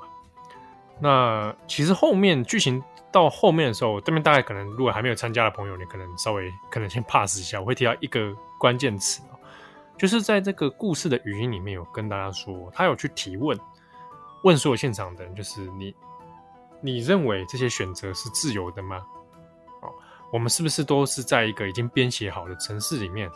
[0.99, 7.61] 那其实后面剧情到后面的时候，这边大概可能如果还没有参加的朋友，你可能稍微可能先 pass 一下。
[7.61, 9.36] 我会提到一个关键词哦，
[9.97, 13.57] 就是在这个故事的语音里面有跟大家说，他有去提问，
[14.43, 15.95] 问所有现场的人，就是你，
[16.81, 18.97] 你认为这些选择是自由的吗？
[19.81, 19.89] 哦，
[20.31, 23.29] 我们是不是都是在一个已经编写好的程式里面？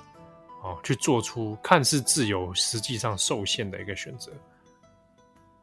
[0.64, 4.32] 哦，去做出看似自由，实际上受限的一个选择。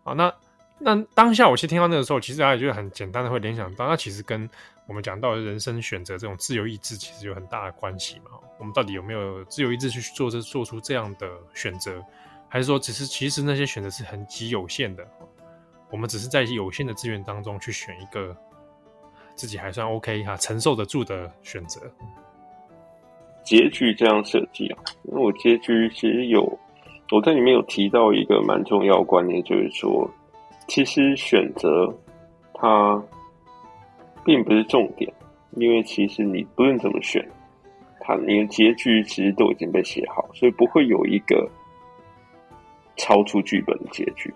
[0.03, 0.35] 好，那
[0.81, 4.51] 那当下我其实听到那个时候，其实大家也就很简单的会联想到，那其实跟
[4.89, 8.31] 我们讲到人生选择这种自由意志，其实有很大的关系嘛。
[8.59, 12.03] 我们到底有没有自由意志去做这做出这样的选择，
[12.49, 15.07] 还是说只是其实那些选择是很极有限的？
[15.91, 18.35] 我们只是在有限的资源当中去选一个
[19.35, 21.81] 自己还算 OK 哈承受得住的选择。
[23.45, 26.59] 结局这样设计啊，因为我结局其实有，
[27.13, 30.11] 我在里面有提到一个蛮重要的观念，就是说，
[30.67, 31.95] 其实选择
[32.55, 33.03] 它
[34.29, 35.11] 并不是重点，
[35.53, 37.27] 因为其实你不论怎么选，
[37.99, 41.49] 它你的结局其实都已经被写好，所以不会有一个
[42.99, 44.31] 超出剧本的结局，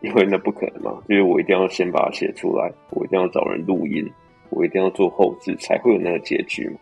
[0.00, 4.10] 因为那不可能嘛，就是我一定要先把它写出来，我一定要找人录音，
[4.48, 6.78] 我一定要做后置，才会有那个结局嘛。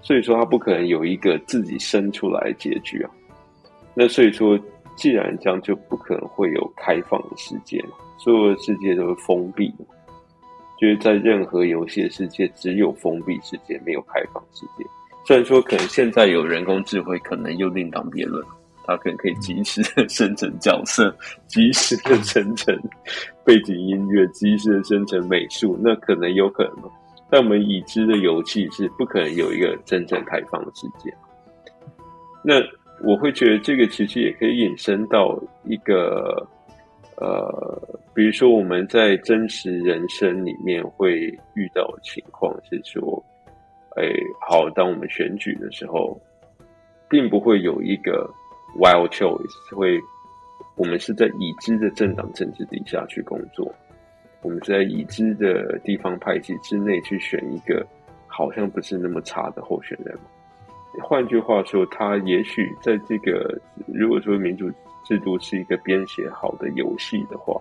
[0.00, 3.10] 所以说，他不可能有一个自己生出来的结局啊。
[3.94, 4.58] 那所以说，
[4.96, 7.80] 既然这样，就不可能会有开放的世界，
[8.18, 9.84] 所有的世界都是封闭的。
[10.82, 14.84] 就是在任何游戏的世界，只有封闭世界，没有开放世界。
[15.24, 18.44] 虽然说，可能现在有人工智慧，可能又另当别论。
[18.84, 21.16] 它可能可以及时的生成角色，
[21.46, 22.76] 及时的生成
[23.44, 26.90] 背景音乐，及时的生成美术，那可能有可能。
[27.30, 31.14] 但我们已知的游戏是不可能有一个真正开放的世界。
[32.42, 32.54] 那
[33.08, 36.44] 我会觉得这个其实也可以引申到一个
[37.22, 43.24] 呃，比如说我们在真实人生里面会遇到的情况是说，
[43.94, 44.02] 哎，
[44.40, 46.20] 好，当我们选举的时候，
[47.08, 48.28] 并不会有一个
[48.76, 50.00] wild choice，会
[50.74, 53.72] 我们是在已知的政党政治底下去工作。
[54.40, 57.86] 我们是在已知的地方派系之内去选一个
[58.26, 60.18] 好像不是那么差的候选人。
[61.00, 63.56] 换句话说，他也许在这个
[63.86, 64.68] 如果说民主
[65.04, 67.60] 制度是一个编写好的游戏的话，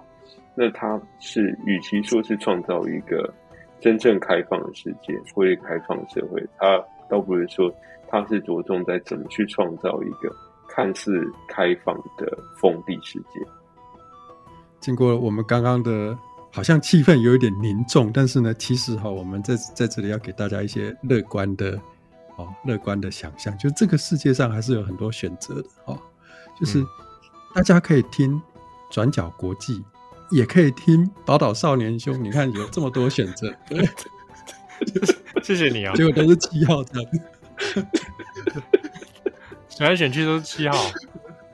[0.56, 3.34] 那它是与其说是创造一个
[3.80, 7.74] 真正开放的世界或者开放社会，它倒不如说
[8.08, 10.36] 它是着重在怎么去创造一个
[10.68, 13.40] 看似开放的封闭世界。
[14.80, 16.18] 经过我们刚刚的。
[16.54, 21.80] 好像气氛有一点凝重，但是呢，其实哈，我们在在这里要给大家一些乐观的，
[22.36, 25.98] 哦，乐观的想象，就这个世界上还是有很多选择的，哦，
[26.60, 26.84] 就是
[27.54, 28.42] 大家可以听
[28.90, 29.84] 转角国际，
[30.32, 33.86] 也可以听宝岛少年兄，你看有这么多选择，对，
[34.86, 35.94] 就是谢谢你啊！
[35.94, 37.12] 结果都是七号这样，
[39.70, 40.78] 选来选去都是七号，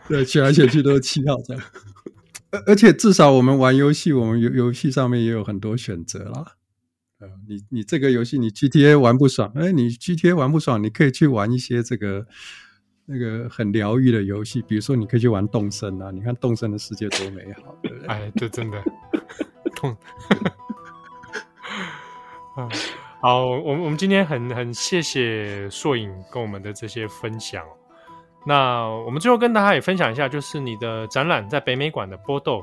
[0.08, 1.64] 对，选来选去都是七号这样。
[2.52, 6.54] 而而且至少我们玩游戏，我们游游戏上面也有很多选择啦。
[7.20, 12.28] 呃，你你这个游戏你 GTA 玩不爽，哎，你 GTA 玩不爽，你可以去玩一些这个
[13.10, 18.08] 那个很疗愈的游戏，比如说你可以去玩动森啊，你看动森的世界多美好，对不对？
[18.08, 18.84] 哎，这真的
[19.78, 19.96] 动。
[22.58, 22.68] 啊，
[23.22, 27.64] 好，我们我们今天很很谢谢硕影跟我们的这些分享。
[28.46, 32.62] 那我们最后跟大家也分享一下，就是你的展览在北美馆的波豆，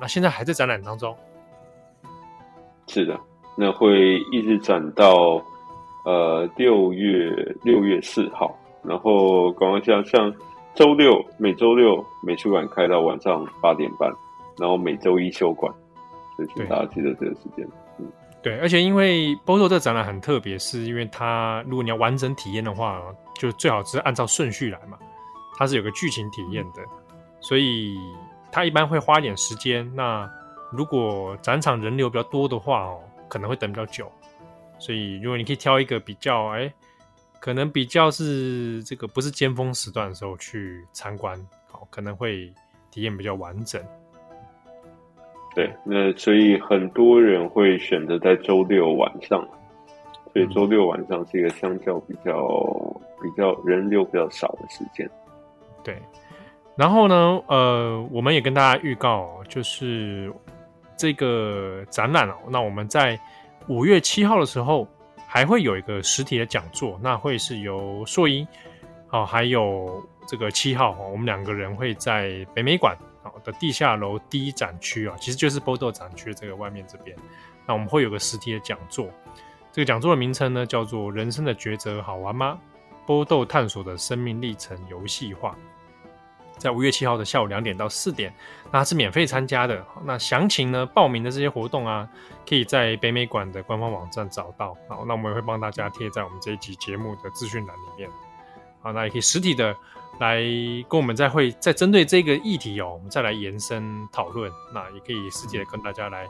[0.00, 1.16] 那现在还在展览当中。
[2.86, 3.18] 是的。
[3.56, 5.42] 那会一直展到
[6.04, 7.30] 呃六月
[7.62, 10.32] 六月四号，然后广告像像
[10.74, 14.12] 周六每周六美术馆开到晚上八点半，
[14.58, 15.72] 然后每周一休馆，
[16.36, 17.66] 所以请大家记得这个时间。
[17.98, 18.06] 嗯，
[18.42, 23.02] 对，而且因为波豆这个展览很特别，是因为它如果你要完整体验的话，
[23.38, 24.98] 就最好是按照顺序来嘛，
[25.56, 26.82] 它是有个剧情体验的，
[27.40, 27.96] 所以
[28.52, 29.90] 它一般会花一点时间。
[29.94, 30.30] 那
[30.70, 33.00] 如果展场人流比较多的话哦。
[33.26, 34.08] 可能会等比较久，
[34.78, 36.72] 所以如果你可以挑一个比较，哎，
[37.44, 41.38] 可能比较是这个不是尖峰时段的时候去参观，
[41.70, 42.50] 好，可能会
[42.90, 43.78] 体验比较完整。
[45.54, 49.46] 对，那所以很多人会选择在周六晚上，
[50.32, 55.06] 所以周六晚上是一个相较比较、嗯、比较人流比较少的时间。
[55.82, 56.00] 对，
[56.74, 60.32] 然后呢，呃，我们也跟大家预告，就是。
[60.96, 63.18] 这个展览哦，那我们在
[63.66, 64.86] 五月七号的时候
[65.34, 68.46] 还会有一个实体的讲座，那会是由硕影
[69.10, 72.96] 哦，还有这个七号，我们两个人会在北美馆
[73.42, 77.16] 的地下楼第一展区啊，其实就是波豆展区这个外面这边，
[77.66, 79.08] 那我们会有个实体的讲座，
[79.72, 82.56] 这个讲座的名称呢叫做“人生的抉择好玩吗？
[83.04, 85.58] 波豆探索的生命历程游戏化”。
[86.56, 88.32] 在五月七号的下午两点到四点，
[88.70, 89.84] 那是免费参加的。
[90.04, 90.86] 那详情呢？
[90.86, 92.08] 报名的这些活动啊，
[92.48, 94.76] 可以在北美馆的官方网站找到。
[94.88, 98.08] 好，那我们也会帮大家贴在我们这一集节目的资讯栏里面。
[98.80, 99.76] 好，那也可以实体的
[100.20, 100.40] 来
[100.88, 104.50] 跟我们再会再针对这个议题哦，我们再来延伸讨论。
[104.72, 106.26] 那也可以实体的跟大家来，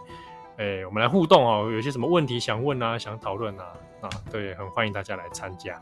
[0.56, 1.70] 诶，我们来互动哦。
[1.70, 3.66] 有些什么问题想问啊，想讨论啊，
[4.00, 5.80] 啊，对，很欢迎大家来参加。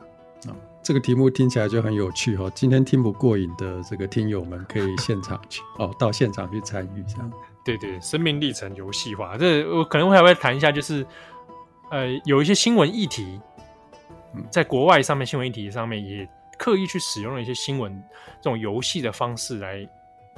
[0.49, 2.51] 啊，这个题目听起来就很有趣哦。
[2.55, 7.33] 今天听不过瘾的这个听友们可以现场去 哦，到现场去参与这样。
[7.65, 11.07] 对对，生命历程游戏化，这我可能会还会谈一下，就是
[11.91, 13.41] 呃，有一些新闻议题，
[14.51, 16.29] 在国外上面新闻议题上面也
[16.59, 18.03] 刻意去使用了一些新闻
[18.41, 19.89] 这种游戏的方式来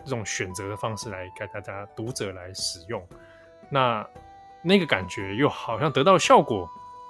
[0.05, 3.03] 这种选择的方式来给大家读者来使用，
[3.71, 4.07] 那
[4.61, 6.69] 那个感觉又好像得到效果。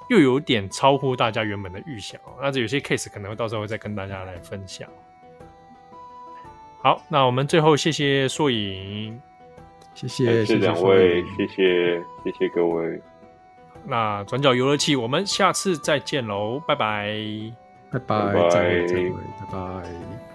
[0.09, 4.89] 又有点超乎大家原本的预想，那这有些 case 可能会到时候会再跟大家来分享。
[6.83, 9.19] 好，那我们最后谢谢硕影，
[9.95, 13.01] 谢谢，谢谢两位，谢谢谢谢各位。
[13.87, 17.17] 那转角游乐器，我们下次再见喽，拜拜，
[17.91, 18.87] 拜拜，拜拜，
[19.41, 20.34] 拜拜。